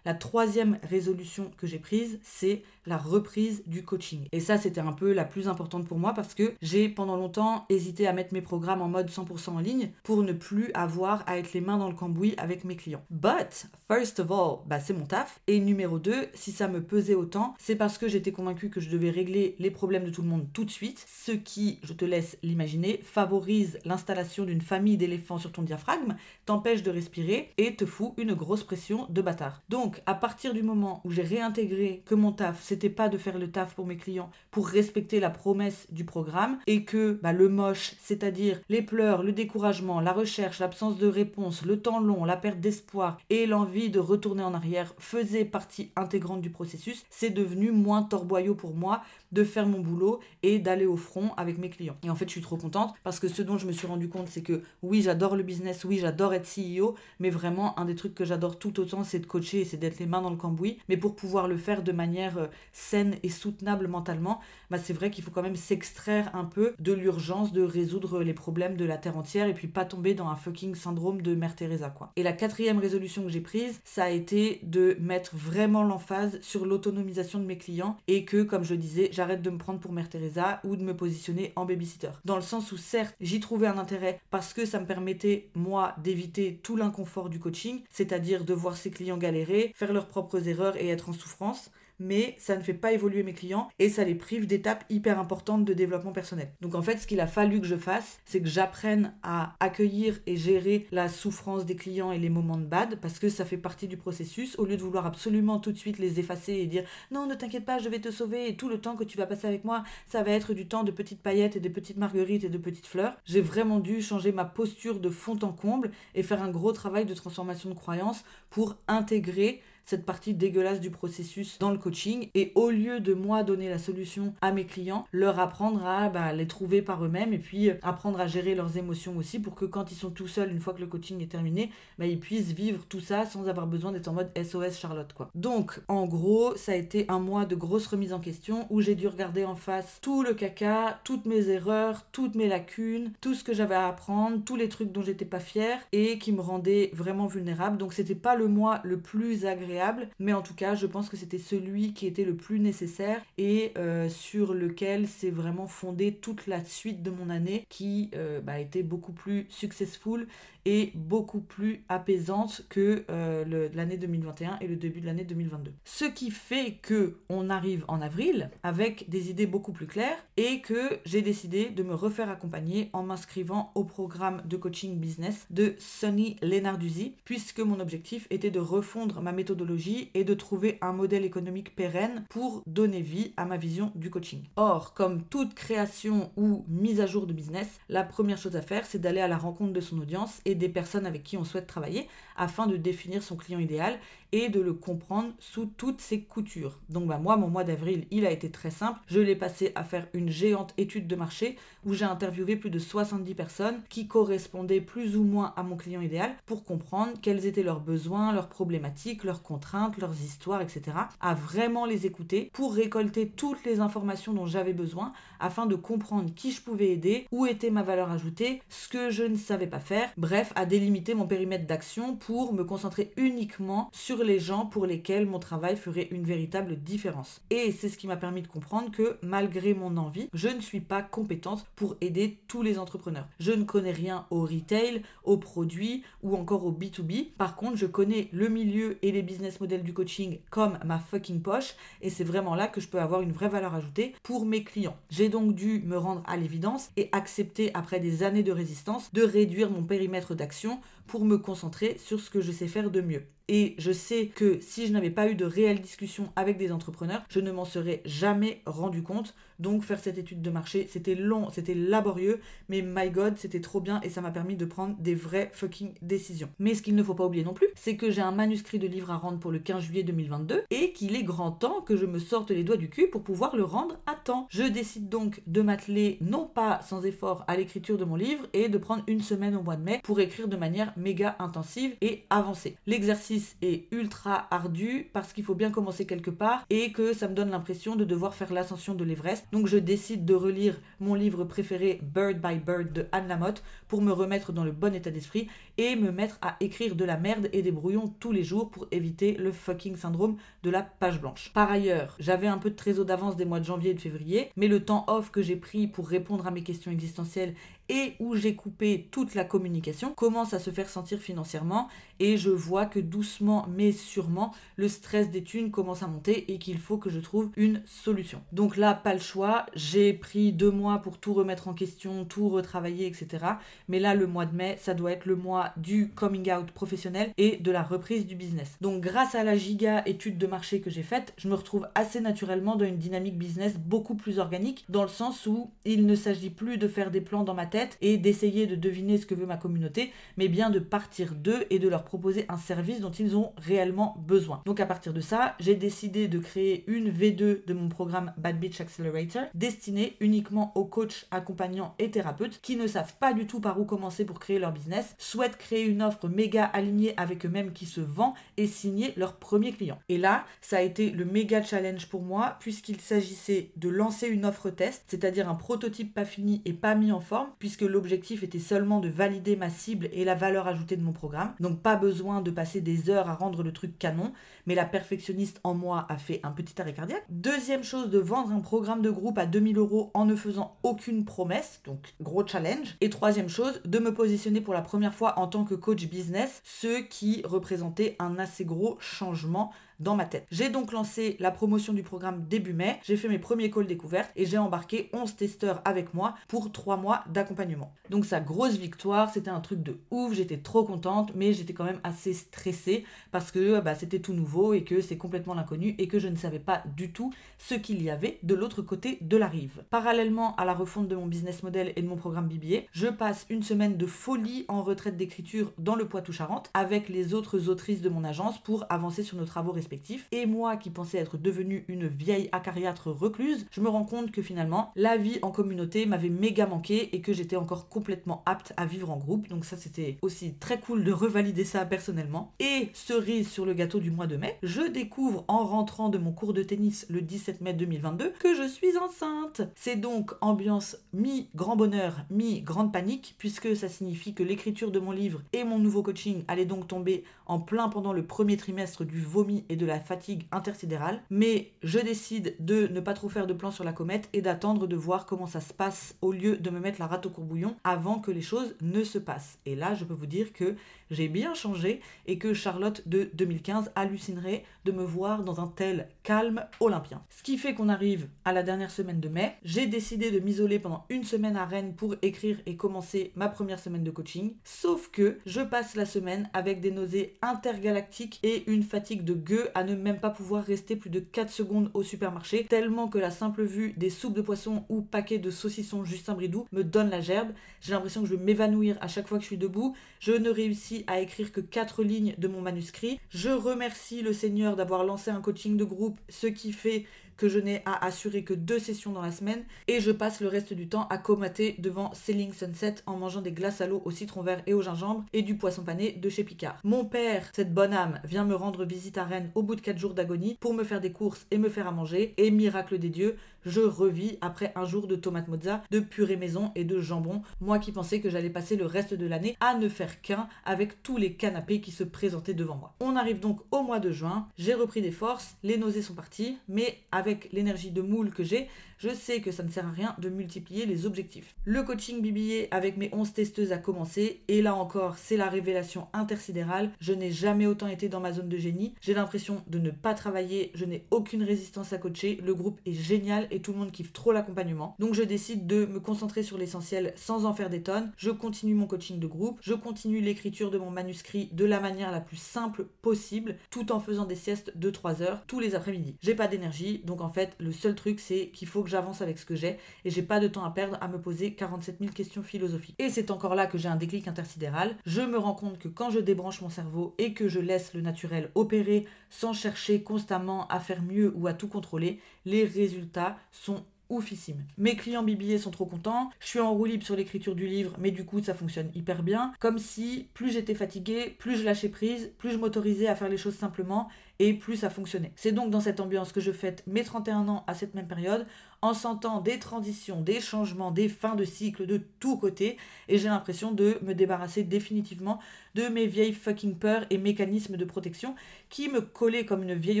La 0.04 0.14
troisième 0.14 0.78
résolution 0.82 1.50
que 1.56 1.66
j'ai 1.66 1.78
prise, 1.78 2.18
c'est 2.22 2.62
la 2.90 2.98
reprise 2.98 3.62
du 3.66 3.82
coaching. 3.82 4.26
Et 4.32 4.40
ça, 4.40 4.58
c'était 4.58 4.80
un 4.80 4.92
peu 4.92 5.12
la 5.12 5.24
plus 5.24 5.48
importante 5.48 5.86
pour 5.86 5.98
moi 5.98 6.12
parce 6.12 6.34
que 6.34 6.52
j'ai 6.60 6.88
pendant 6.88 7.16
longtemps 7.16 7.64
hésité 7.70 8.06
à 8.06 8.12
mettre 8.12 8.34
mes 8.34 8.42
programmes 8.42 8.82
en 8.82 8.88
mode 8.88 9.08
100% 9.08 9.50
en 9.50 9.58
ligne 9.60 9.90
pour 10.02 10.22
ne 10.22 10.32
plus 10.32 10.70
avoir 10.74 11.22
à 11.26 11.38
être 11.38 11.52
les 11.52 11.60
mains 11.60 11.78
dans 11.78 11.88
le 11.88 11.94
cambouis 11.94 12.34
avec 12.36 12.64
mes 12.64 12.76
clients. 12.76 13.04
But, 13.10 13.68
first 13.88 14.20
of 14.20 14.30
all, 14.30 14.58
bah, 14.66 14.80
c'est 14.80 14.92
mon 14.92 15.06
taf. 15.06 15.40
Et 15.46 15.60
numéro 15.60 15.98
2, 15.98 16.28
si 16.34 16.52
ça 16.52 16.68
me 16.68 16.82
pesait 16.82 17.14
autant, 17.14 17.54
c'est 17.58 17.76
parce 17.76 17.96
que 17.96 18.08
j'étais 18.08 18.32
convaincue 18.32 18.70
que 18.70 18.80
je 18.80 18.90
devais 18.90 19.10
régler 19.10 19.54
les 19.58 19.70
problèmes 19.70 20.04
de 20.04 20.10
tout 20.10 20.22
le 20.22 20.28
monde 20.28 20.48
tout 20.52 20.64
de 20.64 20.70
suite, 20.70 21.06
ce 21.08 21.32
qui, 21.32 21.78
je 21.84 21.92
te 21.92 22.04
laisse 22.04 22.38
l'imaginer, 22.42 23.00
favorise 23.04 23.78
l'installation 23.84 24.44
d'une 24.44 24.60
famille 24.60 24.96
d'éléphants 24.96 25.38
sur 25.38 25.52
ton 25.52 25.62
diaphragme, 25.62 26.16
t'empêche 26.44 26.82
de 26.82 26.90
respirer 26.90 27.52
et 27.56 27.76
te 27.76 27.86
fout 27.86 28.14
une 28.16 28.34
grosse 28.34 28.64
pression 28.64 29.06
de 29.08 29.22
bâtard. 29.22 29.62
Donc, 29.68 30.02
à 30.06 30.14
partir 30.14 30.54
du 30.54 30.64
moment 30.64 31.00
où 31.04 31.12
j'ai 31.12 31.22
réintégré 31.22 32.02
que 32.04 32.16
mon 32.16 32.32
taf, 32.32 32.60
c'était 32.80 32.94
pas 32.94 33.10
de 33.10 33.18
faire 33.18 33.36
le 33.36 33.50
taf 33.50 33.74
pour 33.74 33.84
mes 33.84 33.98
clients, 33.98 34.30
pour 34.50 34.66
respecter 34.66 35.20
la 35.20 35.28
promesse 35.28 35.86
du 35.90 36.06
programme, 36.06 36.58
et 36.66 36.84
que 36.84 37.18
bah, 37.22 37.34
le 37.34 37.50
moche, 37.50 37.92
c'est-à-dire 38.00 38.58
les 38.70 38.80
pleurs, 38.80 39.22
le 39.22 39.32
découragement, 39.32 40.00
la 40.00 40.14
recherche, 40.14 40.60
l'absence 40.60 40.96
de 40.96 41.06
réponse, 41.06 41.62
le 41.66 41.78
temps 41.78 42.00
long, 42.00 42.24
la 42.24 42.38
perte 42.38 42.58
d'espoir 42.58 43.18
et 43.28 43.44
l'envie 43.44 43.90
de 43.90 43.98
retourner 43.98 44.42
en 44.42 44.54
arrière 44.54 44.94
faisait 44.98 45.44
partie 45.44 45.90
intégrante 45.94 46.40
du 46.40 46.48
processus, 46.48 47.04
c'est 47.10 47.28
devenu 47.28 47.70
moins 47.70 48.02
torboyau 48.02 48.54
pour 48.54 48.74
moi 48.74 49.02
de 49.32 49.44
faire 49.44 49.66
mon 49.66 49.80
boulot 49.80 50.20
et 50.42 50.58
d'aller 50.58 50.86
au 50.86 50.96
front 50.96 51.32
avec 51.36 51.58
mes 51.58 51.70
clients. 51.70 51.96
Et 52.04 52.10
en 52.10 52.14
fait, 52.14 52.26
je 52.26 52.32
suis 52.32 52.40
trop 52.40 52.56
contente 52.56 52.94
parce 53.04 53.20
que 53.20 53.28
ce 53.28 53.42
dont 53.42 53.58
je 53.58 53.66
me 53.66 53.72
suis 53.72 53.86
rendu 53.86 54.08
compte, 54.08 54.28
c'est 54.28 54.42
que 54.42 54.62
oui, 54.82 55.02
j'adore 55.02 55.36
le 55.36 55.42
business, 55.42 55.84
oui, 55.84 55.98
j'adore 55.98 56.34
être 56.34 56.48
CEO, 56.48 56.94
mais 57.18 57.30
vraiment, 57.30 57.78
un 57.78 57.84
des 57.84 57.94
trucs 57.94 58.14
que 58.14 58.24
j'adore 58.24 58.58
tout 58.58 58.80
autant, 58.80 59.04
c'est 59.04 59.18
de 59.18 59.26
coacher 59.26 59.60
et 59.60 59.64
c'est 59.64 59.76
d'être 59.76 59.98
les 59.98 60.06
mains 60.06 60.22
dans 60.22 60.30
le 60.30 60.36
cambouis. 60.36 60.78
Mais 60.88 60.96
pour 60.96 61.14
pouvoir 61.14 61.48
le 61.48 61.56
faire 61.56 61.82
de 61.82 61.92
manière 61.92 62.38
euh, 62.38 62.46
saine 62.72 63.16
et 63.22 63.28
soutenable 63.28 63.88
mentalement, 63.88 64.40
bah, 64.70 64.78
c'est 64.78 64.92
vrai 64.92 65.10
qu'il 65.10 65.24
faut 65.24 65.30
quand 65.30 65.42
même 65.42 65.56
s'extraire 65.56 66.30
un 66.34 66.44
peu 66.44 66.74
de 66.78 66.92
l'urgence 66.92 67.52
de 67.52 67.62
résoudre 67.62 68.22
les 68.22 68.34
problèmes 68.34 68.76
de 68.76 68.84
la 68.84 68.96
terre 68.96 69.16
entière 69.16 69.46
et 69.48 69.54
puis 69.54 69.68
pas 69.68 69.84
tomber 69.84 70.14
dans 70.14 70.28
un 70.28 70.36
fucking 70.36 70.74
syndrome 70.74 71.22
de 71.22 71.34
Mère 71.34 71.56
Teresa, 71.56 71.90
quoi. 71.90 72.12
Et 72.16 72.22
la 72.22 72.32
quatrième 72.32 72.78
résolution 72.78 73.22
que 73.22 73.28
j'ai 73.28 73.40
prise, 73.40 73.80
ça 73.84 74.04
a 74.04 74.10
été 74.10 74.60
de 74.62 74.96
mettre 75.00 75.36
vraiment 75.36 75.82
l'emphase 75.82 76.38
sur 76.40 76.66
l'autonomisation 76.66 77.38
de 77.38 77.44
mes 77.44 77.58
clients 77.58 77.96
et 78.08 78.24
que, 78.24 78.42
comme 78.42 78.64
je 78.64 78.74
disais, 78.74 79.10
j'arrête 79.20 79.42
de 79.42 79.50
me 79.50 79.58
prendre 79.58 79.80
pour 79.80 79.92
Mère 79.92 80.08
Teresa 80.08 80.60
ou 80.64 80.76
de 80.76 80.82
me 80.82 80.96
positionner 80.96 81.52
en 81.54 81.66
babysitter. 81.66 82.08
Dans 82.24 82.36
le 82.36 82.42
sens 82.42 82.72
où 82.72 82.78
certes, 82.78 83.14
j'y 83.20 83.38
trouvais 83.38 83.66
un 83.66 83.76
intérêt 83.76 84.18
parce 84.30 84.54
que 84.54 84.64
ça 84.64 84.80
me 84.80 84.86
permettait, 84.86 85.50
moi, 85.54 85.94
d'éviter 86.02 86.58
tout 86.62 86.74
l'inconfort 86.74 87.28
du 87.28 87.38
coaching, 87.38 87.82
c'est-à-dire 87.90 88.46
de 88.46 88.54
voir 88.54 88.78
ses 88.78 88.90
clients 88.90 89.18
galérer, 89.18 89.72
faire 89.76 89.92
leurs 89.92 90.06
propres 90.06 90.48
erreurs 90.48 90.78
et 90.78 90.88
être 90.88 91.10
en 91.10 91.12
souffrance 91.12 91.70
mais 92.00 92.34
ça 92.38 92.56
ne 92.56 92.62
fait 92.62 92.74
pas 92.74 92.92
évoluer 92.92 93.22
mes 93.22 93.34
clients 93.34 93.68
et 93.78 93.88
ça 93.88 94.02
les 94.02 94.16
prive 94.16 94.46
d'étapes 94.46 94.84
hyper 94.90 95.20
importantes 95.20 95.64
de 95.64 95.74
développement 95.74 96.12
personnel. 96.12 96.50
Donc 96.60 96.74
en 96.74 96.82
fait, 96.82 96.98
ce 96.98 97.06
qu'il 97.06 97.20
a 97.20 97.26
fallu 97.26 97.60
que 97.60 97.66
je 97.66 97.76
fasse, 97.76 98.18
c'est 98.24 98.40
que 98.40 98.48
j'apprenne 98.48 99.14
à 99.22 99.54
accueillir 99.60 100.18
et 100.26 100.36
gérer 100.36 100.86
la 100.90 101.08
souffrance 101.08 101.66
des 101.66 101.76
clients 101.76 102.10
et 102.10 102.18
les 102.18 102.30
moments 102.30 102.56
de 102.56 102.64
bad 102.64 102.98
parce 103.00 103.18
que 103.18 103.28
ça 103.28 103.44
fait 103.44 103.56
partie 103.56 103.86
du 103.86 103.96
processus 103.96 104.58
au 104.58 104.64
lieu 104.64 104.76
de 104.76 104.82
vouloir 104.82 105.06
absolument 105.06 105.60
tout 105.60 105.72
de 105.72 105.78
suite 105.78 105.98
les 105.98 106.18
effacer 106.18 106.54
et 106.54 106.66
dire 106.66 106.84
non, 107.10 107.26
ne 107.26 107.34
t'inquiète 107.34 107.64
pas, 107.64 107.78
je 107.78 107.88
vais 107.88 108.00
te 108.00 108.10
sauver 108.10 108.48
et 108.48 108.56
tout 108.56 108.68
le 108.68 108.80
temps 108.80 108.96
que 108.96 109.04
tu 109.04 109.18
vas 109.18 109.26
passer 109.26 109.46
avec 109.46 109.64
moi, 109.64 109.84
ça 110.06 110.22
va 110.22 110.30
être 110.30 110.54
du 110.54 110.66
temps 110.66 110.84
de 110.84 110.90
petites 110.90 111.22
paillettes 111.22 111.56
et 111.56 111.60
de 111.60 111.68
petites 111.68 111.98
marguerites 111.98 112.44
et 112.44 112.48
de 112.48 112.58
petites 112.58 112.86
fleurs. 112.86 113.16
J'ai 113.26 113.42
vraiment 113.42 113.78
dû 113.78 114.00
changer 114.00 114.32
ma 114.32 114.44
posture 114.44 115.00
de 115.00 115.10
fond 115.10 115.38
en 115.42 115.52
comble 115.52 115.90
et 116.14 116.22
faire 116.22 116.42
un 116.42 116.50
gros 116.50 116.72
travail 116.72 117.04
de 117.04 117.14
transformation 117.14 117.68
de 117.68 117.74
croyance 117.74 118.24
pour 118.48 118.76
intégrer 118.88 119.60
cette 119.90 120.06
partie 120.06 120.34
dégueulasse 120.34 120.78
du 120.78 120.90
processus 120.90 121.58
dans 121.58 121.72
le 121.72 121.76
coaching 121.76 122.28
et 122.36 122.52
au 122.54 122.70
lieu 122.70 123.00
de 123.00 123.12
moi 123.12 123.42
donner 123.42 123.68
la 123.68 123.78
solution 123.78 124.34
à 124.40 124.52
mes 124.52 124.64
clients, 124.64 125.04
leur 125.10 125.40
apprendre 125.40 125.84
à 125.84 126.08
bah, 126.08 126.32
les 126.32 126.46
trouver 126.46 126.80
par 126.80 127.04
eux-mêmes 127.04 127.32
et 127.32 127.40
puis 127.40 127.70
apprendre 127.82 128.20
à 128.20 128.28
gérer 128.28 128.54
leurs 128.54 128.76
émotions 128.76 129.16
aussi 129.16 129.40
pour 129.40 129.56
que 129.56 129.64
quand 129.64 129.90
ils 129.90 129.96
sont 129.96 130.10
tout 130.10 130.28
seuls, 130.28 130.52
une 130.52 130.60
fois 130.60 130.74
que 130.74 130.80
le 130.80 130.86
coaching 130.86 131.20
est 131.20 131.26
terminé, 131.26 131.72
bah, 131.98 132.06
ils 132.06 132.20
puissent 132.20 132.52
vivre 132.52 132.84
tout 132.88 133.00
ça 133.00 133.26
sans 133.26 133.48
avoir 133.48 133.66
besoin 133.66 133.90
d'être 133.90 134.06
en 134.06 134.12
mode 134.12 134.30
SOS 134.40 134.78
Charlotte 134.78 135.12
quoi. 135.12 135.28
Donc 135.34 135.80
en 135.88 136.06
gros, 136.06 136.54
ça 136.54 136.70
a 136.70 136.76
été 136.76 137.04
un 137.08 137.18
mois 137.18 137.44
de 137.44 137.56
grosse 137.56 137.88
remise 137.88 138.12
en 138.12 138.20
question 138.20 138.68
où 138.70 138.82
j'ai 138.82 138.94
dû 138.94 139.08
regarder 139.08 139.44
en 139.44 139.56
face 139.56 139.98
tout 140.02 140.22
le 140.22 140.34
caca, 140.34 141.00
toutes 141.02 141.26
mes 141.26 141.48
erreurs, 141.48 142.06
toutes 142.12 142.36
mes 142.36 142.46
lacunes, 142.46 143.10
tout 143.20 143.34
ce 143.34 143.42
que 143.42 143.54
j'avais 143.54 143.74
à 143.74 143.88
apprendre, 143.88 144.38
tous 144.44 144.54
les 144.54 144.68
trucs 144.68 144.92
dont 144.92 145.02
j'étais 145.02 145.24
pas 145.24 145.40
fière 145.40 145.80
et 145.90 146.18
qui 146.18 146.30
me 146.30 146.40
rendaient 146.40 146.92
vraiment 146.94 147.26
vulnérable. 147.26 147.76
Donc 147.76 147.92
c'était 147.92 148.14
pas 148.14 148.36
le 148.36 148.46
mois 148.46 148.78
le 148.84 149.00
plus 149.00 149.46
agréable, 149.46 149.79
mais 150.18 150.32
en 150.32 150.42
tout 150.42 150.54
cas, 150.54 150.74
je 150.74 150.86
pense 150.86 151.08
que 151.08 151.16
c'était 151.16 151.38
celui 151.38 151.92
qui 151.92 152.06
était 152.06 152.24
le 152.24 152.34
plus 152.34 152.60
nécessaire 152.60 153.20
et 153.38 153.72
euh, 153.76 154.08
sur 154.08 154.54
lequel 154.54 155.06
s'est 155.06 155.30
vraiment 155.30 155.66
fondée 155.66 156.14
toute 156.14 156.46
la 156.46 156.64
suite 156.64 157.02
de 157.02 157.10
mon 157.10 157.30
année 157.30 157.64
qui 157.68 158.10
euh, 158.14 158.40
bah, 158.40 158.58
était 158.58 158.82
beaucoup 158.82 159.12
plus 159.12 159.46
successful 159.48 160.26
et 160.64 160.92
beaucoup 160.94 161.40
plus 161.40 161.84
apaisante 161.88 162.62
que 162.68 163.04
euh, 163.10 163.68
l'année 163.74 163.96
2021 163.96 164.58
et 164.60 164.66
le 164.66 164.76
début 164.76 165.00
de 165.00 165.06
l'année 165.06 165.24
2022. 165.24 165.72
Ce 165.84 166.04
qui 166.04 166.30
fait 166.30 166.78
que 166.82 167.18
on 167.28 167.50
arrive 167.50 167.84
en 167.88 168.00
avril 168.00 168.50
avec 168.62 169.08
des 169.08 169.30
idées 169.30 169.46
beaucoup 169.46 169.72
plus 169.72 169.86
claires 169.86 170.18
et 170.36 170.60
que 170.60 170.98
j'ai 171.04 171.22
décidé 171.22 171.70
de 171.70 171.82
me 171.82 171.94
refaire 171.94 172.30
accompagner 172.30 172.90
en 172.92 173.02
m'inscrivant 173.02 173.72
au 173.74 173.84
programme 173.84 174.42
de 174.44 174.56
coaching 174.56 174.98
business 174.98 175.46
de 175.50 175.74
Sonny 175.78 176.36
Lenarduzzi 176.42 177.16
puisque 177.24 177.60
mon 177.60 177.80
objectif 177.80 178.26
était 178.30 178.50
de 178.50 178.60
refondre 178.60 179.20
ma 179.20 179.32
méthodologie 179.32 180.10
et 180.14 180.24
de 180.24 180.34
trouver 180.34 180.78
un 180.80 180.92
modèle 180.92 181.24
économique 181.24 181.74
pérenne 181.74 182.24
pour 182.28 182.62
donner 182.66 183.00
vie 183.00 183.32
à 183.36 183.44
ma 183.44 183.56
vision 183.56 183.92
du 183.94 184.10
coaching. 184.10 184.42
Or, 184.56 184.94
comme 184.94 185.22
toute 185.24 185.54
création 185.54 186.30
ou 186.36 186.64
mise 186.68 187.00
à 187.00 187.06
jour 187.06 187.26
de 187.26 187.32
business, 187.32 187.80
la 187.88 188.04
première 188.04 188.38
chose 188.38 188.56
à 188.56 188.62
faire, 188.62 188.86
c'est 188.86 188.98
d'aller 188.98 189.20
à 189.20 189.28
la 189.28 189.38
rencontre 189.38 189.72
de 189.72 189.80
son 189.80 189.98
audience 189.98 190.40
des 190.54 190.68
personnes 190.68 191.06
avec 191.06 191.22
qui 191.22 191.36
on 191.36 191.44
souhaite 191.44 191.66
travailler 191.66 192.08
afin 192.36 192.66
de 192.66 192.76
définir 192.76 193.22
son 193.22 193.36
client 193.36 193.58
idéal 193.58 193.98
et 194.32 194.48
de 194.48 194.60
le 194.60 194.72
comprendre 194.72 195.32
sous 195.38 195.66
toutes 195.66 196.00
ses 196.00 196.22
coutures. 196.22 196.78
Donc 196.88 197.06
bah, 197.06 197.18
moi, 197.18 197.36
mon 197.36 197.48
mois 197.48 197.64
d'avril, 197.64 198.06
il 198.10 198.26
a 198.26 198.30
été 198.30 198.50
très 198.50 198.70
simple. 198.70 199.00
Je 199.06 199.20
l'ai 199.20 199.36
passé 199.36 199.72
à 199.74 199.84
faire 199.84 200.06
une 200.12 200.30
géante 200.30 200.74
étude 200.78 201.06
de 201.06 201.16
marché 201.16 201.56
où 201.84 201.94
j'ai 201.94 202.04
interviewé 202.04 202.56
plus 202.56 202.70
de 202.70 202.78
70 202.78 203.34
personnes 203.34 203.80
qui 203.88 204.06
correspondaient 204.06 204.80
plus 204.80 205.16
ou 205.16 205.24
moins 205.24 205.52
à 205.56 205.62
mon 205.62 205.76
client 205.76 206.00
idéal 206.00 206.34
pour 206.46 206.64
comprendre 206.64 207.12
quels 207.22 207.46
étaient 207.46 207.62
leurs 207.62 207.80
besoins, 207.80 208.32
leurs 208.32 208.48
problématiques, 208.48 209.24
leurs 209.24 209.42
contraintes, 209.42 209.98
leurs 209.98 210.20
histoires, 210.22 210.60
etc. 210.60 210.82
À 211.20 211.34
vraiment 211.34 211.86
les 211.86 212.06
écouter 212.06 212.50
pour 212.52 212.74
récolter 212.74 213.28
toutes 213.28 213.64
les 213.64 213.80
informations 213.80 214.32
dont 214.32 214.46
j'avais 214.46 214.72
besoin 214.72 215.12
afin 215.38 215.66
de 215.66 215.74
comprendre 215.74 216.32
qui 216.34 216.52
je 216.52 216.60
pouvais 216.60 216.90
aider, 216.90 217.26
où 217.30 217.46
était 217.46 217.70
ma 217.70 217.82
valeur 217.82 218.10
ajoutée, 218.10 218.62
ce 218.68 218.88
que 218.88 219.10
je 219.10 219.22
ne 219.22 219.36
savais 219.36 219.66
pas 219.66 219.80
faire, 219.80 220.10
bref, 220.16 220.52
à 220.54 220.66
délimiter 220.66 221.14
mon 221.14 221.26
périmètre 221.26 221.66
d'action 221.66 222.16
pour 222.16 222.52
me 222.52 222.64
concentrer 222.64 223.12
uniquement 223.16 223.90
sur 223.92 224.19
les 224.22 224.38
gens 224.38 224.66
pour 224.66 224.86
lesquels 224.86 225.26
mon 225.26 225.38
travail 225.38 225.76
ferait 225.76 226.08
une 226.10 226.24
véritable 226.24 226.76
différence. 226.76 227.42
Et 227.50 227.72
c'est 227.72 227.88
ce 227.88 227.98
qui 227.98 228.06
m'a 228.06 228.16
permis 228.16 228.42
de 228.42 228.48
comprendre 228.48 228.90
que 228.90 229.18
malgré 229.22 229.74
mon 229.74 229.96
envie, 229.96 230.28
je 230.32 230.48
ne 230.48 230.60
suis 230.60 230.80
pas 230.80 231.02
compétente 231.02 231.66
pour 231.76 231.96
aider 232.00 232.38
tous 232.48 232.62
les 232.62 232.78
entrepreneurs. 232.78 233.28
Je 233.38 233.52
ne 233.52 233.64
connais 233.64 233.92
rien 233.92 234.26
au 234.30 234.42
retail, 234.42 235.02
aux 235.24 235.38
produits 235.38 236.02
ou 236.22 236.36
encore 236.36 236.64
au 236.64 236.72
B2B. 236.72 237.32
Par 237.36 237.56
contre, 237.56 237.76
je 237.76 237.86
connais 237.86 238.28
le 238.32 238.48
milieu 238.48 238.98
et 239.04 239.12
les 239.12 239.22
business 239.22 239.60
models 239.60 239.82
du 239.82 239.92
coaching 239.92 240.38
comme 240.50 240.78
ma 240.84 240.98
fucking 240.98 241.42
poche 241.42 241.74
et 242.00 242.10
c'est 242.10 242.24
vraiment 242.24 242.54
là 242.54 242.68
que 242.68 242.80
je 242.80 242.88
peux 242.88 243.00
avoir 243.00 243.22
une 243.22 243.32
vraie 243.32 243.48
valeur 243.48 243.74
ajoutée 243.74 244.14
pour 244.22 244.44
mes 244.44 244.64
clients. 244.64 244.96
J'ai 245.10 245.28
donc 245.28 245.54
dû 245.54 245.82
me 245.84 245.96
rendre 245.96 246.22
à 246.26 246.36
l'évidence 246.36 246.90
et 246.96 247.08
accepter 247.12 247.70
après 247.74 248.00
des 248.00 248.22
années 248.22 248.42
de 248.42 248.52
résistance 248.52 249.12
de 249.12 249.22
réduire 249.22 249.70
mon 249.70 249.82
périmètre 249.82 250.34
d'action 250.34 250.80
pour 251.06 251.24
me 251.24 251.38
concentrer 251.38 251.96
sur 251.98 252.20
ce 252.20 252.30
que 252.30 252.40
je 252.40 252.52
sais 252.52 252.68
faire 252.68 252.90
de 252.90 253.00
mieux. 253.00 253.24
Et 253.52 253.74
je 253.78 253.90
sais 253.90 254.26
que 254.26 254.60
si 254.60 254.86
je 254.86 254.92
n'avais 254.92 255.10
pas 255.10 255.28
eu 255.28 255.34
de 255.34 255.44
réelles 255.44 255.80
discussions 255.80 256.30
avec 256.36 256.56
des 256.56 256.70
entrepreneurs, 256.70 257.24
je 257.28 257.40
ne 257.40 257.50
m'en 257.50 257.64
serais 257.64 258.00
jamais 258.04 258.62
rendu 258.64 259.02
compte. 259.02 259.34
Donc 259.60 259.82
faire 259.82 260.00
cette 260.00 260.18
étude 260.18 260.42
de 260.42 260.50
marché, 260.50 260.88
c'était 260.90 261.14
long, 261.14 261.50
c'était 261.50 261.74
laborieux, 261.74 262.40
mais 262.68 262.82
my 262.82 263.10
god, 263.10 263.34
c'était 263.36 263.60
trop 263.60 263.80
bien 263.80 264.00
et 264.02 264.10
ça 264.10 264.20
m'a 264.20 264.30
permis 264.30 264.56
de 264.56 264.64
prendre 264.64 264.96
des 264.98 265.14
vraies 265.14 265.50
fucking 265.52 265.92
décisions. 266.02 266.48
Mais 266.58 266.74
ce 266.74 266.82
qu'il 266.82 266.94
ne 266.94 267.02
faut 267.02 267.14
pas 267.14 267.26
oublier 267.26 267.44
non 267.44 267.54
plus, 267.54 267.68
c'est 267.74 267.96
que 267.96 268.10
j'ai 268.10 268.22
un 268.22 268.32
manuscrit 268.32 268.78
de 268.78 268.86
livre 268.86 269.10
à 269.10 269.16
rendre 269.16 269.38
pour 269.38 269.50
le 269.50 269.58
15 269.58 269.84
juillet 269.84 270.02
2022 270.02 270.64
et 270.70 270.92
qu'il 270.92 271.14
est 271.14 271.22
grand 271.22 271.52
temps 271.52 271.80
que 271.82 271.96
je 271.96 272.06
me 272.06 272.18
sorte 272.18 272.50
les 272.50 272.64
doigts 272.64 272.76
du 272.76 272.88
cul 272.88 273.08
pour 273.08 273.22
pouvoir 273.22 273.56
le 273.56 273.64
rendre 273.64 273.98
à 274.06 274.14
temps. 274.14 274.46
Je 274.50 274.62
décide 274.62 275.08
donc 275.08 275.42
de 275.46 275.62
m'atteler 275.62 276.18
non 276.20 276.46
pas 276.46 276.80
sans 276.82 277.04
effort 277.04 277.44
à 277.46 277.56
l'écriture 277.56 277.98
de 277.98 278.04
mon 278.04 278.16
livre 278.16 278.46
et 278.52 278.68
de 278.68 278.78
prendre 278.78 279.04
une 279.06 279.20
semaine 279.20 279.54
au 279.54 279.62
mois 279.62 279.76
de 279.76 279.82
mai 279.82 280.00
pour 280.02 280.20
écrire 280.20 280.48
de 280.48 280.56
manière 280.56 280.92
méga 280.96 281.36
intensive 281.38 281.94
et 282.00 282.24
avancée. 282.30 282.76
L'exercice 282.86 283.56
est 283.62 283.92
ultra 283.92 284.48
ardu 284.50 285.10
parce 285.12 285.32
qu'il 285.32 285.44
faut 285.44 285.54
bien 285.54 285.70
commencer 285.70 286.06
quelque 286.06 286.30
part 286.30 286.64
et 286.70 286.92
que 286.92 287.12
ça 287.12 287.28
me 287.28 287.34
donne 287.34 287.50
l'impression 287.50 287.96
de 287.96 288.04
devoir 288.04 288.34
faire 288.34 288.52
l'ascension 288.52 288.94
de 288.94 289.04
l'Everest. 289.04 289.46
Donc 289.52 289.66
je 289.66 289.76
décide 289.76 290.24
de 290.24 290.34
relire 290.34 290.80
mon 291.00 291.14
livre 291.14 291.44
préféré 291.44 292.00
Bird 292.02 292.40
by 292.40 292.56
Bird 292.58 292.92
de 292.92 293.06
Anne 293.10 293.28
Lamotte 293.28 293.62
pour 293.88 294.00
me 294.00 294.12
remettre 294.12 294.52
dans 294.52 294.64
le 294.64 294.72
bon 294.72 294.94
état 294.94 295.10
d'esprit 295.10 295.48
et 295.76 295.96
me 295.96 296.12
mettre 296.12 296.38
à 296.40 296.56
écrire 296.60 296.94
de 296.94 297.04
la 297.04 297.16
merde 297.16 297.48
et 297.52 297.62
des 297.62 297.72
brouillons 297.72 298.14
tous 298.20 298.32
les 298.32 298.44
jours 298.44 298.70
pour 298.70 298.86
éviter 298.92 299.32
le 299.32 299.50
fucking 299.50 299.96
syndrome 299.96 300.36
de 300.62 300.70
la 300.70 300.82
page 300.82 301.20
blanche. 301.20 301.50
Par 301.52 301.70
ailleurs, 301.70 302.16
j'avais 302.20 302.46
un 302.46 302.58
peu 302.58 302.70
de 302.70 302.76
trésor 302.76 303.04
d'avance 303.04 303.36
des 303.36 303.44
mois 303.44 303.60
de 303.60 303.64
janvier 303.64 303.90
et 303.90 303.94
de 303.94 304.00
février, 304.00 304.50
mais 304.56 304.68
le 304.68 304.84
temps 304.84 305.04
off 305.08 305.30
que 305.30 305.42
j'ai 305.42 305.56
pris 305.56 305.88
pour 305.88 306.08
répondre 306.08 306.46
à 306.46 306.50
mes 306.50 306.62
questions 306.62 306.92
existentielles 306.92 307.54
et 307.90 308.14
où 308.20 308.36
j'ai 308.36 308.54
coupé 308.54 309.08
toute 309.10 309.34
la 309.34 309.44
communication 309.44 310.14
commence 310.14 310.54
à 310.54 310.60
se 310.60 310.70
faire 310.70 310.88
sentir 310.88 311.18
financièrement 311.18 311.88
et 312.20 312.36
je 312.36 312.50
vois 312.50 312.86
que 312.86 313.00
doucement 313.00 313.66
mais 313.68 313.90
sûrement 313.90 314.54
le 314.76 314.88
stress 314.88 315.30
des 315.30 315.42
thunes 315.42 315.72
commence 315.72 316.04
à 316.04 316.06
monter 316.06 316.52
et 316.52 316.58
qu'il 316.58 316.78
faut 316.78 316.98
que 316.98 317.10
je 317.10 317.18
trouve 317.18 317.50
une 317.56 317.82
solution. 317.86 318.40
Donc 318.52 318.76
là, 318.76 318.94
pas 318.94 319.14
le 319.14 319.20
choix, 319.20 319.66
j'ai 319.74 320.12
pris 320.12 320.52
deux 320.52 320.70
mois 320.70 320.98
pour 320.98 321.18
tout 321.18 321.34
remettre 321.34 321.68
en 321.68 321.74
question, 321.74 322.24
tout 322.24 322.48
retravailler, 322.48 323.06
etc. 323.06 323.44
Mais 323.88 323.98
là, 323.98 324.14
le 324.14 324.26
mois 324.26 324.46
de 324.46 324.54
mai, 324.54 324.76
ça 324.78 324.94
doit 324.94 325.12
être 325.12 325.26
le 325.26 325.36
mois 325.36 325.72
du 325.76 326.10
coming 326.10 326.52
out 326.52 326.70
professionnel 326.70 327.32
et 327.38 327.56
de 327.56 327.70
la 327.70 327.82
reprise 327.82 328.26
du 328.26 328.36
business. 328.36 328.76
Donc 328.80 329.00
grâce 329.00 329.34
à 329.34 329.42
la 329.42 329.56
giga 329.56 330.02
étude 330.06 330.38
de 330.38 330.46
marché 330.46 330.80
que 330.80 330.90
j'ai 330.90 331.02
faite, 331.02 331.34
je 331.36 331.48
me 331.48 331.54
retrouve 331.54 331.88
assez 331.94 332.20
naturellement 332.20 332.76
dans 332.76 332.84
une 332.84 332.98
dynamique 332.98 333.38
business 333.38 333.74
beaucoup 333.78 334.14
plus 334.14 334.38
organique 334.38 334.84
dans 334.88 335.02
le 335.02 335.08
sens 335.08 335.46
où 335.46 335.70
il 335.84 336.06
ne 336.06 336.14
s'agit 336.14 336.50
plus 336.50 336.78
de 336.78 336.88
faire 336.88 337.10
des 337.10 337.20
plans 337.20 337.42
dans 337.42 337.54
ma 337.54 337.66
tête 337.66 337.79
et 338.00 338.18
d'essayer 338.18 338.66
de 338.66 338.76
deviner 338.76 339.18
ce 339.18 339.26
que 339.26 339.34
veut 339.34 339.46
ma 339.46 339.56
communauté, 339.56 340.12
mais 340.36 340.48
bien 340.48 340.70
de 340.70 340.78
partir 340.78 341.34
d'eux 341.34 341.66
et 341.70 341.78
de 341.78 341.88
leur 341.88 342.04
proposer 342.04 342.44
un 342.48 342.56
service 342.56 343.00
dont 343.00 343.10
ils 343.10 343.36
ont 343.36 343.52
réellement 343.56 344.16
besoin. 344.26 344.62
Donc 344.64 344.80
à 344.80 344.86
partir 344.86 345.12
de 345.12 345.20
ça, 345.20 345.54
j'ai 345.60 345.74
décidé 345.74 346.28
de 346.28 346.38
créer 346.38 346.84
une 346.86 347.10
V2 347.10 347.64
de 347.64 347.74
mon 347.74 347.88
programme 347.88 348.32
Bad 348.36 348.58
Bitch 348.58 348.80
Accelerator 348.80 349.44
destinée 349.54 350.16
uniquement 350.20 350.72
aux 350.74 350.84
coachs, 350.84 351.26
accompagnants 351.30 351.94
et 351.98 352.10
thérapeutes 352.10 352.60
qui 352.62 352.76
ne 352.76 352.86
savent 352.86 353.14
pas 353.18 353.32
du 353.32 353.46
tout 353.46 353.60
par 353.60 353.80
où 353.80 353.84
commencer 353.84 354.24
pour 354.24 354.38
créer 354.38 354.58
leur 354.58 354.72
business, 354.72 355.14
souhaitent 355.18 355.56
créer 355.56 355.84
une 355.84 356.02
offre 356.02 356.28
méga 356.28 356.64
alignée 356.64 357.14
avec 357.16 357.44
eux-mêmes 357.46 357.72
qui 357.72 357.86
se 357.86 358.00
vend 358.00 358.34
et 358.56 358.66
signer 358.66 359.12
leur 359.16 359.36
premier 359.36 359.72
client. 359.72 359.98
Et 360.08 360.18
là, 360.18 360.44
ça 360.60 360.78
a 360.78 360.82
été 360.82 361.10
le 361.10 361.24
méga 361.24 361.62
challenge 361.62 362.06
pour 362.06 362.22
moi 362.22 362.56
puisqu'il 362.60 363.00
s'agissait 363.00 363.70
de 363.76 363.88
lancer 363.88 364.28
une 364.28 364.44
offre 364.44 364.70
test, 364.70 365.04
c'est-à-dire 365.06 365.48
un 365.48 365.54
prototype 365.54 366.14
pas 366.14 366.24
fini 366.24 366.62
et 366.64 366.72
pas 366.72 366.94
mis 366.94 367.12
en 367.12 367.20
forme, 367.20 367.50
l'objectif 367.84 368.42
était 368.42 368.58
seulement 368.58 369.00
de 369.00 369.08
valider 369.08 369.56
ma 369.56 369.70
cible 369.70 370.08
et 370.12 370.24
la 370.24 370.34
valeur 370.34 370.66
ajoutée 370.66 370.96
de 370.96 371.02
mon 371.02 371.12
programme. 371.12 371.54
Donc 371.60 371.80
pas 371.80 371.96
besoin 371.96 372.40
de 372.40 372.50
passer 372.50 372.80
des 372.80 373.10
heures 373.10 373.28
à 373.28 373.34
rendre 373.34 373.62
le 373.62 373.72
truc 373.72 373.98
canon, 373.98 374.32
mais 374.66 374.74
la 374.74 374.84
perfectionniste 374.84 375.60
en 375.64 375.74
moi 375.74 376.06
a 376.08 376.16
fait 376.16 376.40
un 376.42 376.50
petit 376.50 376.80
arrêt 376.80 376.94
cardiaque. 376.94 377.24
Deuxième 377.28 377.84
chose, 377.84 378.10
de 378.10 378.18
vendre 378.18 378.52
un 378.52 378.60
programme 378.60 379.02
de 379.02 379.10
groupe 379.10 379.38
à 379.38 379.46
2000 379.46 379.78
euros 379.78 380.10
en 380.14 380.24
ne 380.24 380.34
faisant 380.34 380.76
aucune 380.82 381.24
promesse, 381.24 381.80
donc 381.84 382.14
gros 382.20 382.46
challenge. 382.46 382.96
Et 383.00 383.10
troisième 383.10 383.48
chose, 383.48 383.80
de 383.84 383.98
me 383.98 384.14
positionner 384.14 384.60
pour 384.60 384.74
la 384.74 384.82
première 384.82 385.14
fois 385.14 385.38
en 385.38 385.46
tant 385.46 385.64
que 385.64 385.74
coach 385.74 386.06
business, 386.06 386.60
ce 386.64 387.00
qui 387.00 387.42
représentait 387.44 388.16
un 388.18 388.38
assez 388.38 388.64
gros 388.64 388.96
changement 389.00 389.72
dans 390.00 390.16
ma 390.16 390.24
tête. 390.24 390.46
J'ai 390.50 390.70
donc 390.70 390.92
lancé 390.92 391.36
la 391.38 391.50
promotion 391.50 391.92
du 391.92 392.02
programme 392.02 392.44
début 392.48 392.72
mai, 392.72 392.98
j'ai 393.04 393.16
fait 393.16 393.28
mes 393.28 393.38
premiers 393.38 393.70
calls 393.70 393.86
découvertes 393.86 394.32
et 394.34 394.46
j'ai 394.46 394.58
embarqué 394.58 395.10
11 395.12 395.36
testeurs 395.36 395.82
avec 395.84 396.14
moi 396.14 396.34
pour 396.48 396.72
3 396.72 396.96
mois 396.96 397.22
d'accompagnement. 397.28 397.92
Donc 398.08 398.24
sa 398.24 398.40
grosse 398.40 398.76
victoire, 398.76 399.30
c'était 399.30 399.50
un 399.50 399.60
truc 399.60 399.82
de 399.82 399.98
ouf, 400.10 400.32
j'étais 400.34 400.56
trop 400.56 400.84
contente, 400.84 401.32
mais 401.34 401.52
j'étais 401.52 401.74
quand 401.74 401.84
même 401.84 402.00
assez 402.02 402.32
stressée 402.32 403.04
parce 403.30 403.52
que 403.52 403.80
bah, 403.80 403.94
c'était 403.94 404.18
tout 404.18 404.32
nouveau 404.32 404.74
et 404.74 404.82
que 404.82 405.00
c'est 405.00 405.18
complètement 405.18 405.54
l'inconnu 405.54 405.94
et 405.98 406.08
que 406.08 406.18
je 406.18 406.28
ne 406.28 406.36
savais 406.36 406.58
pas 406.58 406.82
du 406.96 407.12
tout 407.12 407.32
ce 407.58 407.74
qu'il 407.74 408.02
y 408.02 408.10
avait 408.10 408.38
de 408.42 408.54
l'autre 408.54 408.82
côté 408.82 409.18
de 409.20 409.36
la 409.36 409.46
rive. 409.46 409.84
Parallèlement 409.90 410.56
à 410.56 410.64
la 410.64 410.74
refonte 410.74 411.08
de 411.08 411.16
mon 411.16 411.26
business 411.26 411.62
model 411.62 411.92
et 411.96 412.02
de 412.02 412.08
mon 412.08 412.16
programme 412.16 412.48
BBA, 412.48 412.84
je 412.92 413.08
passe 413.08 413.46
une 413.50 413.62
semaine 413.62 413.96
de 413.96 414.06
folie 414.06 414.64
en 414.68 414.82
retraite 414.82 415.16
d'écriture 415.16 415.72
dans 415.78 415.94
le 415.94 416.08
Poitou-Charentes 416.08 416.70
avec 416.74 417.08
les 417.08 417.34
autres 417.34 417.68
autrices 417.68 418.00
de 418.00 418.08
mon 418.08 418.24
agence 418.24 418.58
pour 418.58 418.86
avancer 418.88 419.22
sur 419.22 419.36
nos 419.36 419.44
travaux 419.44 419.72
respectifs. 419.72 419.89
Et 420.32 420.46
moi 420.46 420.76
qui 420.76 420.90
pensais 420.90 421.18
être 421.18 421.36
devenue 421.36 421.84
une 421.88 422.06
vieille 422.06 422.48
acariâtre 422.52 423.10
recluse, 423.10 423.66
je 423.70 423.80
me 423.80 423.88
rends 423.88 424.04
compte 424.04 424.30
que 424.30 424.42
finalement 424.42 424.92
la 424.96 425.16
vie 425.16 425.38
en 425.42 425.50
communauté 425.50 426.06
m'avait 426.06 426.28
méga 426.28 426.66
manqué 426.66 427.14
et 427.14 427.20
que 427.20 427.32
j'étais 427.32 427.56
encore 427.56 427.88
complètement 427.88 428.42
apte 428.46 428.72
à 428.76 428.86
vivre 428.86 429.10
en 429.10 429.16
groupe. 429.16 429.48
Donc 429.48 429.64
ça 429.64 429.76
c'était 429.76 430.18
aussi 430.22 430.54
très 430.54 430.80
cool 430.80 431.04
de 431.04 431.12
revalider 431.12 431.64
ça 431.64 431.84
personnellement. 431.84 432.52
Et 432.60 432.90
cerise 432.92 433.50
sur 433.50 433.66
le 433.66 433.74
gâteau 433.74 434.00
du 434.00 434.10
mois 434.10 434.26
de 434.26 434.36
mai, 434.36 434.56
je 434.62 434.82
découvre 434.82 435.44
en 435.48 435.64
rentrant 435.64 436.08
de 436.08 436.18
mon 436.18 436.32
cours 436.32 436.52
de 436.52 436.62
tennis 436.62 437.06
le 437.08 437.20
17 437.20 437.60
mai 437.60 437.74
2022 437.74 438.32
que 438.38 438.54
je 438.54 438.68
suis 438.68 438.96
enceinte. 438.96 439.62
C'est 439.74 439.96
donc 439.96 440.32
ambiance 440.40 440.96
mi-grand 441.12 441.76
bonheur, 441.76 442.20
mi-grande 442.30 442.92
panique, 442.92 443.34
puisque 443.38 443.76
ça 443.76 443.88
signifie 443.88 444.34
que 444.34 444.42
l'écriture 444.42 444.90
de 444.90 444.98
mon 444.98 445.12
livre 445.12 445.42
et 445.52 445.64
mon 445.64 445.78
nouveau 445.78 446.02
coaching 446.02 446.44
allaient 446.48 446.64
donc 446.64 446.88
tomber 446.88 447.24
en 447.46 447.58
plein 447.58 447.88
pendant 447.88 448.12
le 448.12 448.24
premier 448.24 448.56
trimestre 448.56 449.04
du 449.04 449.20
vomi 449.20 449.64
et 449.68 449.76
de 449.76 449.79
la 449.86 450.00
fatigue 450.00 450.46
intersidérale. 450.52 451.22
Mais 451.30 451.72
je 451.82 451.98
décide 451.98 452.54
de 452.58 452.86
ne 452.88 453.00
pas 453.00 453.14
trop 453.14 453.28
faire 453.28 453.46
de 453.46 453.54
plans 453.54 453.70
sur 453.70 453.84
la 453.84 453.92
comète 453.92 454.28
et 454.32 454.42
d'attendre 454.42 454.86
de 454.86 454.96
voir 454.96 455.26
comment 455.26 455.46
ça 455.46 455.60
se 455.60 455.72
passe 455.72 456.14
au 456.20 456.32
lieu 456.32 456.56
de 456.56 456.70
me 456.70 456.80
mettre 456.80 457.00
la 457.00 457.06
rate 457.06 457.26
au 457.26 457.30
courbouillon 457.30 457.76
avant 457.84 458.18
que 458.18 458.30
les 458.30 458.42
choses 458.42 458.74
ne 458.80 459.04
se 459.04 459.18
passent. 459.18 459.58
Et 459.66 459.76
là, 459.76 459.94
je 459.94 460.04
peux 460.04 460.14
vous 460.14 460.26
dire 460.26 460.52
que 460.52 460.76
j'ai 461.10 461.28
bien 461.28 461.54
changé 461.54 462.00
et 462.26 462.38
que 462.38 462.54
Charlotte 462.54 463.06
de 463.06 463.30
2015 463.34 463.92
hallucinerait 463.94 464.64
de 464.84 464.92
me 464.92 465.04
voir 465.04 465.44
dans 465.44 465.60
un 465.60 465.66
tel 465.66 466.08
calme 466.22 466.64
olympien. 466.80 467.22
Ce 467.30 467.42
qui 467.42 467.58
fait 467.58 467.74
qu'on 467.74 467.88
arrive 467.88 468.28
à 468.44 468.52
la 468.52 468.62
dernière 468.62 468.90
semaine 468.90 469.20
de 469.20 469.28
mai. 469.28 469.54
J'ai 469.62 469.86
décidé 469.86 470.30
de 470.30 470.40
m'isoler 470.40 470.78
pendant 470.78 471.04
une 471.08 471.24
semaine 471.24 471.56
à 471.56 471.64
Rennes 471.64 471.94
pour 471.94 472.14
écrire 472.22 472.58
et 472.66 472.76
commencer 472.76 473.32
ma 473.34 473.48
première 473.48 473.78
semaine 473.78 474.04
de 474.04 474.10
coaching. 474.10 474.54
Sauf 474.64 475.10
que 475.10 475.38
je 475.46 475.60
passe 475.60 475.94
la 475.96 476.06
semaine 476.06 476.48
avec 476.52 476.80
des 476.80 476.90
nausées 476.90 477.36
intergalactiques 477.42 478.38
et 478.42 478.70
une 478.70 478.82
fatigue 478.82 479.24
de 479.24 479.34
gueux 479.34 479.68
à 479.74 479.84
ne 479.84 479.94
même 479.94 480.20
pas 480.20 480.30
pouvoir 480.30 480.64
rester 480.64 480.96
plus 480.96 481.10
de 481.10 481.20
4 481.20 481.50
secondes 481.50 481.90
au 481.94 482.02
supermarché, 482.02 482.66
tellement 482.66 483.08
que 483.08 483.18
la 483.18 483.30
simple 483.30 483.64
vue 483.64 483.92
des 483.96 484.10
soupes 484.10 484.34
de 484.34 484.42
poisson 484.42 484.84
ou 484.88 485.02
paquets 485.02 485.38
de 485.38 485.50
saucissons 485.50 486.04
Justin 486.04 486.34
Bridou 486.34 486.66
me 486.72 486.82
donne 486.82 487.10
la 487.10 487.20
gerbe. 487.20 487.52
J'ai 487.80 487.92
l'impression 487.92 488.22
que 488.22 488.28
je 488.28 488.34
vais 488.34 488.42
m'évanouir 488.42 488.96
à 489.00 489.08
chaque 489.08 489.28
fois 489.28 489.38
que 489.38 489.42
je 489.42 489.48
suis 489.48 489.56
debout. 489.58 489.96
Je 490.18 490.32
ne 490.32 490.50
réussis 490.50 490.99
à 491.06 491.20
écrire 491.20 491.52
que 491.52 491.60
4 491.60 492.02
lignes 492.02 492.34
de 492.38 492.48
mon 492.48 492.60
manuscrit. 492.60 493.20
Je 493.30 493.50
remercie 493.50 494.22
le 494.22 494.32
Seigneur 494.32 494.76
d'avoir 494.76 495.04
lancé 495.04 495.30
un 495.30 495.40
coaching 495.40 495.76
de 495.76 495.84
groupe, 495.84 496.18
ce 496.28 496.46
qui 496.46 496.72
fait 496.72 497.06
que 497.40 497.48
je 497.48 497.58
n'ai 497.58 497.80
à 497.86 498.04
assurer 498.04 498.44
que 498.44 498.52
deux 498.52 498.78
sessions 498.78 499.12
dans 499.12 499.22
la 499.22 499.32
semaine 499.32 499.64
et 499.88 500.00
je 500.00 500.10
passe 500.10 500.42
le 500.42 500.48
reste 500.48 500.74
du 500.74 500.88
temps 500.88 501.08
à 501.08 501.16
comater 501.16 501.74
devant 501.78 502.12
Selling 502.12 502.52
Sunset 502.52 502.96
en 503.06 503.16
mangeant 503.16 503.40
des 503.40 503.50
glaces 503.50 503.80
à 503.80 503.86
l'eau 503.86 504.02
au 504.04 504.10
citron 504.10 504.42
vert 504.42 504.60
et 504.66 504.74
au 504.74 504.82
gingembre 504.82 505.24
et 505.32 505.40
du 505.40 505.54
poisson 505.54 505.82
pané 505.82 506.12
de 506.12 506.28
chez 506.28 506.44
Picard. 506.44 506.78
Mon 506.84 507.06
père, 507.06 507.48
cette 507.56 507.72
bonne 507.72 507.94
âme, 507.94 508.20
vient 508.24 508.44
me 508.44 508.54
rendre 508.54 508.84
visite 508.84 509.16
à 509.16 509.24
Rennes 509.24 509.50
au 509.54 509.62
bout 509.62 509.74
de 509.74 509.80
4 509.80 509.96
jours 509.96 510.12
d'agonie 510.12 510.58
pour 510.60 510.74
me 510.74 510.84
faire 510.84 511.00
des 511.00 511.12
courses 511.12 511.46
et 511.50 511.56
me 511.56 511.70
faire 511.70 511.86
à 511.86 511.92
manger 511.92 512.34
et 512.36 512.50
miracle 512.50 512.98
des 512.98 513.08
dieux, 513.08 513.38
je 513.64 513.80
revis 513.80 514.38
après 514.40 514.72
un 514.74 514.86
jour 514.86 515.06
de 515.06 515.16
tomate 515.16 515.48
mozza, 515.48 515.82
de 515.90 516.00
purée 516.00 516.36
maison 516.36 516.72
et 516.74 516.84
de 516.84 517.00
jambon, 517.00 517.42
moi 517.60 517.78
qui 517.78 517.92
pensais 517.92 518.20
que 518.20 518.30
j'allais 518.30 518.50
passer 518.50 518.76
le 518.76 518.86
reste 518.86 519.14
de 519.14 519.26
l'année 519.26 519.56
à 519.60 519.74
ne 519.74 519.88
faire 519.88 520.22
qu'un 520.22 520.48
avec 520.64 521.02
tous 521.02 521.16
les 521.16 521.34
canapés 521.34 521.80
qui 521.80 521.90
se 521.90 522.04
présentaient 522.04 522.54
devant 522.54 522.76
moi. 522.76 522.94
On 523.00 523.16
arrive 523.16 523.40
donc 523.40 523.60
au 523.70 523.82
mois 523.82 524.00
de 524.00 524.12
juin, 524.12 524.48
j'ai 524.58 524.74
repris 524.74 525.02
des 525.02 525.10
forces, 525.10 525.56
les 525.62 525.76
nausées 525.76 526.02
sont 526.02 526.14
parties, 526.14 526.58
mais 526.68 526.98
avec 527.12 527.29
l'énergie 527.52 527.90
de 527.90 528.02
moule 528.02 528.30
que 528.30 528.44
j'ai, 528.44 528.68
je 529.00 529.08
sais 529.08 529.40
que 529.40 529.50
ça 529.50 529.62
ne 529.62 529.70
sert 529.70 529.86
à 529.86 529.90
rien 529.90 530.14
de 530.18 530.28
multiplier 530.28 530.84
les 530.84 531.06
objectifs. 531.06 531.54
Le 531.64 531.82
coaching 531.82 532.20
BBA 532.20 532.68
avec 532.70 532.98
mes 532.98 533.08
11 533.14 533.32
testeuses 533.32 533.72
a 533.72 533.78
commencé 533.78 534.42
et 534.48 534.60
là 534.60 534.74
encore, 534.74 535.16
c'est 535.16 535.38
la 535.38 535.48
révélation 535.48 536.08
intersidérale. 536.12 536.90
Je 537.00 537.14
n'ai 537.14 537.30
jamais 537.30 537.66
autant 537.66 537.86
été 537.86 538.10
dans 538.10 538.20
ma 538.20 538.32
zone 538.32 538.50
de 538.50 538.58
génie. 538.58 538.94
J'ai 539.00 539.14
l'impression 539.14 539.62
de 539.68 539.78
ne 539.78 539.90
pas 539.90 540.12
travailler, 540.12 540.70
je 540.74 540.84
n'ai 540.84 541.06
aucune 541.10 541.42
résistance 541.42 541.94
à 541.94 541.98
coacher. 541.98 542.38
Le 542.44 542.54
groupe 542.54 542.78
est 542.84 542.92
génial 542.92 543.48
et 543.50 543.60
tout 543.60 543.72
le 543.72 543.78
monde 543.78 543.90
kiffe 543.90 544.12
trop 544.12 544.32
l'accompagnement. 544.32 544.94
Donc 544.98 545.14
je 545.14 545.22
décide 545.22 545.66
de 545.66 545.86
me 545.86 545.98
concentrer 545.98 546.42
sur 546.42 546.58
l'essentiel 546.58 547.14
sans 547.16 547.46
en 547.46 547.54
faire 547.54 547.70
des 547.70 547.82
tonnes. 547.82 548.12
Je 548.18 548.30
continue 548.30 548.74
mon 548.74 548.86
coaching 548.86 549.18
de 549.18 549.26
groupe, 549.26 549.60
je 549.62 549.72
continue 549.72 550.20
l'écriture 550.20 550.70
de 550.70 550.76
mon 550.76 550.90
manuscrit 550.90 551.48
de 551.52 551.64
la 551.64 551.80
manière 551.80 552.10
la 552.10 552.20
plus 552.20 552.36
simple 552.36 552.84
possible 553.00 553.56
tout 553.70 553.92
en 553.92 554.00
faisant 554.00 554.26
des 554.26 554.34
siestes 554.34 554.76
de 554.76 554.90
3 554.90 555.22
heures 555.22 555.42
tous 555.46 555.58
les 555.58 555.74
après-midi. 555.74 556.16
J'ai 556.20 556.34
pas 556.34 556.48
d'énergie, 556.48 556.98
donc 557.06 557.22
en 557.22 557.30
fait, 557.30 557.56
le 557.58 557.72
seul 557.72 557.94
truc 557.94 558.20
c'est 558.20 558.48
qu'il 558.48 558.68
faut 558.68 558.82
que 558.82 558.89
j'avance 558.90 559.22
avec 559.22 559.38
ce 559.38 559.46
que 559.46 559.54
j'ai 559.54 559.78
et 560.04 560.10
j'ai 560.10 560.22
pas 560.22 560.40
de 560.40 560.48
temps 560.48 560.64
à 560.64 560.70
perdre 560.70 560.98
à 561.00 561.08
me 561.08 561.20
poser 561.20 561.54
47 561.54 561.98
000 562.00 562.12
questions 562.12 562.42
philosophiques. 562.42 562.96
Et 562.98 563.08
c'est 563.08 563.30
encore 563.30 563.54
là 563.54 563.66
que 563.66 563.78
j'ai 563.78 563.88
un 563.88 563.96
déclic 563.96 564.28
intersidéral. 564.28 564.96
Je 565.06 565.22
me 565.22 565.38
rends 565.38 565.54
compte 565.54 565.78
que 565.78 565.88
quand 565.88 566.10
je 566.10 566.18
débranche 566.18 566.60
mon 566.60 566.68
cerveau 566.68 567.14
et 567.18 567.32
que 567.32 567.48
je 567.48 567.60
laisse 567.60 567.94
le 567.94 568.02
naturel 568.02 568.50
opérer 568.54 569.06
sans 569.30 569.52
chercher 569.52 570.02
constamment 570.02 570.66
à 570.68 570.80
faire 570.80 571.02
mieux 571.02 571.32
ou 571.36 571.46
à 571.46 571.54
tout 571.54 571.68
contrôler, 571.68 572.20
les 572.44 572.64
résultats 572.64 573.38
sont 573.52 573.84
oufissime. 574.10 574.64
Mes 574.76 574.96
clients 574.96 575.22
bibillés 575.22 575.58
sont 575.58 575.70
trop 575.70 575.86
contents, 575.86 576.30
je 576.40 576.48
suis 576.48 576.58
en 576.58 576.74
roue 576.74 576.84
libre 576.84 577.04
sur 577.04 577.16
l'écriture 577.16 577.54
du 577.54 577.66
livre, 577.66 577.94
mais 577.98 578.10
du 578.10 578.24
coup 578.24 578.42
ça 578.42 578.54
fonctionne 578.54 578.90
hyper 578.94 579.22
bien. 579.22 579.52
Comme 579.60 579.78
si 579.78 580.28
plus 580.34 580.50
j'étais 580.50 580.74
fatiguée, 580.74 581.34
plus 581.38 581.56
je 581.56 581.64
lâchais 581.64 581.88
prise, 581.88 582.32
plus 582.38 582.50
je 582.50 582.58
m'autorisais 582.58 583.06
à 583.06 583.14
faire 583.14 583.28
les 583.28 583.36
choses 583.36 583.54
simplement 583.54 584.08
et 584.40 584.54
plus 584.54 584.76
ça 584.76 584.90
fonctionnait. 584.90 585.32
C'est 585.36 585.52
donc 585.52 585.70
dans 585.70 585.80
cette 585.80 586.00
ambiance 586.00 586.32
que 586.32 586.40
je 586.40 586.50
fête 586.50 586.82
mes 586.88 587.04
31 587.04 587.46
ans 587.48 587.64
à 587.68 587.74
cette 587.74 587.94
même 587.94 588.08
période, 588.08 588.46
en 588.82 588.94
sentant 588.94 589.40
des 589.40 589.58
transitions, 589.58 590.22
des 590.22 590.40
changements, 590.40 590.90
des 590.90 591.08
fins 591.08 591.34
de 591.34 591.44
cycle 591.44 591.86
de 591.86 592.00
tous 592.18 592.38
côtés, 592.38 592.78
et 593.08 593.18
j'ai 593.18 593.28
l'impression 593.28 593.72
de 593.72 593.98
me 594.02 594.14
débarrasser 594.14 594.62
définitivement 594.62 595.38
de 595.74 595.88
mes 595.88 596.06
vieilles 596.06 596.32
fucking 596.32 596.76
peurs 596.76 597.04
et 597.10 597.18
mécanismes 597.18 597.76
de 597.76 597.84
protection 597.84 598.34
qui 598.70 598.88
me 598.88 599.00
collaient 599.00 599.44
comme 599.44 599.62
une 599.62 599.74
vieille 599.74 600.00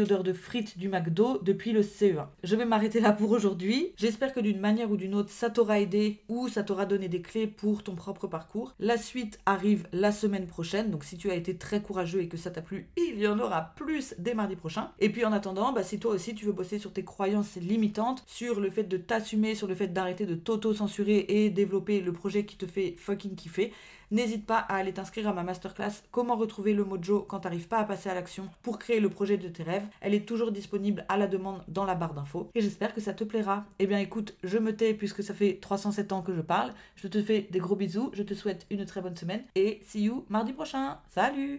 odeur 0.00 0.22
de 0.22 0.32
frites 0.32 0.78
du 0.78 0.88
McDo 0.88 1.38
depuis 1.42 1.72
le 1.72 1.82
CE1. 1.82 2.26
Je 2.42 2.56
vais 2.56 2.64
m'arrêter 2.64 3.00
là 3.00 3.12
pour 3.12 3.30
aujourd'hui. 3.30 3.92
J'espère 3.96 4.32
que 4.32 4.40
d'une 4.40 4.58
manière 4.58 4.90
ou 4.90 4.96
d'une 4.96 5.14
autre, 5.14 5.30
ça 5.30 5.50
t'aura 5.50 5.78
aidé 5.78 6.22
ou 6.28 6.48
ça 6.48 6.62
t'aura 6.62 6.86
donné 6.86 7.08
des 7.08 7.22
clés 7.22 7.46
pour 7.46 7.82
ton 7.82 7.94
propre 7.94 8.26
parcours. 8.26 8.74
La 8.78 8.96
suite 8.96 9.38
arrive 9.46 9.86
la 9.92 10.10
semaine 10.10 10.46
prochaine, 10.46 10.90
donc 10.90 11.04
si 11.04 11.16
tu 11.16 11.30
as 11.30 11.34
été 11.34 11.56
très 11.56 11.82
courageux 11.82 12.22
et 12.22 12.28
que 12.28 12.36
ça 12.36 12.50
t'a 12.50 12.62
plu, 12.62 12.88
il 12.96 13.20
y 13.20 13.28
en 13.28 13.38
aura 13.38 13.74
plus 13.76 14.14
mardi 14.34 14.56
prochain. 14.56 14.90
Et 14.98 15.10
puis 15.10 15.24
en 15.24 15.32
attendant, 15.32 15.72
bah, 15.72 15.82
si 15.82 15.98
toi 15.98 16.12
aussi 16.12 16.34
tu 16.34 16.46
veux 16.46 16.52
bosser 16.52 16.78
sur 16.78 16.92
tes 16.92 17.04
croyances 17.04 17.56
limitantes, 17.56 18.22
sur 18.26 18.60
le 18.60 18.70
fait 18.70 18.84
de 18.84 18.96
t'assumer, 18.96 19.54
sur 19.54 19.66
le 19.66 19.74
fait 19.74 19.88
d'arrêter 19.88 20.26
de 20.26 20.34
t'auto-censurer 20.34 21.26
et 21.28 21.50
développer 21.50 22.00
le 22.00 22.12
projet 22.12 22.44
qui 22.44 22.56
te 22.56 22.66
fait 22.66 22.94
fucking 22.98 23.34
kiffer, 23.34 23.72
n'hésite 24.10 24.46
pas 24.46 24.58
à 24.58 24.76
aller 24.76 24.92
t'inscrire 24.92 25.28
à 25.28 25.32
ma 25.32 25.42
masterclass 25.42 26.02
Comment 26.10 26.36
retrouver 26.36 26.74
le 26.74 26.84
mojo 26.84 27.20
quand 27.20 27.40
t'arrives 27.40 27.68
pas 27.68 27.78
à 27.78 27.84
passer 27.84 28.08
à 28.08 28.14
l'action 28.14 28.48
pour 28.62 28.78
créer 28.78 29.00
le 29.00 29.08
projet 29.08 29.36
de 29.36 29.48
tes 29.48 29.62
rêves. 29.62 29.86
Elle 30.00 30.14
est 30.14 30.26
toujours 30.26 30.52
disponible 30.52 31.04
à 31.08 31.16
la 31.16 31.26
demande 31.26 31.62
dans 31.68 31.84
la 31.84 31.94
barre 31.94 32.14
d'infos 32.14 32.50
et 32.54 32.60
j'espère 32.60 32.92
que 32.92 33.00
ça 33.00 33.14
te 33.14 33.24
plaira. 33.24 33.64
Eh 33.78 33.86
bien 33.86 33.98
écoute, 33.98 34.34
je 34.42 34.58
me 34.58 34.74
tais 34.74 34.94
puisque 34.94 35.22
ça 35.22 35.34
fait 35.34 35.58
307 35.60 36.12
ans 36.12 36.22
que 36.22 36.34
je 36.34 36.40
parle. 36.40 36.72
Je 36.96 37.08
te 37.08 37.22
fais 37.22 37.48
des 37.50 37.58
gros 37.58 37.76
bisous, 37.76 38.10
je 38.12 38.22
te 38.22 38.34
souhaite 38.34 38.66
une 38.70 38.84
très 38.84 39.00
bonne 39.00 39.16
semaine 39.16 39.42
et 39.54 39.80
see 39.84 40.02
you 40.02 40.24
mardi 40.28 40.52
prochain. 40.52 40.98
Salut 41.10 41.58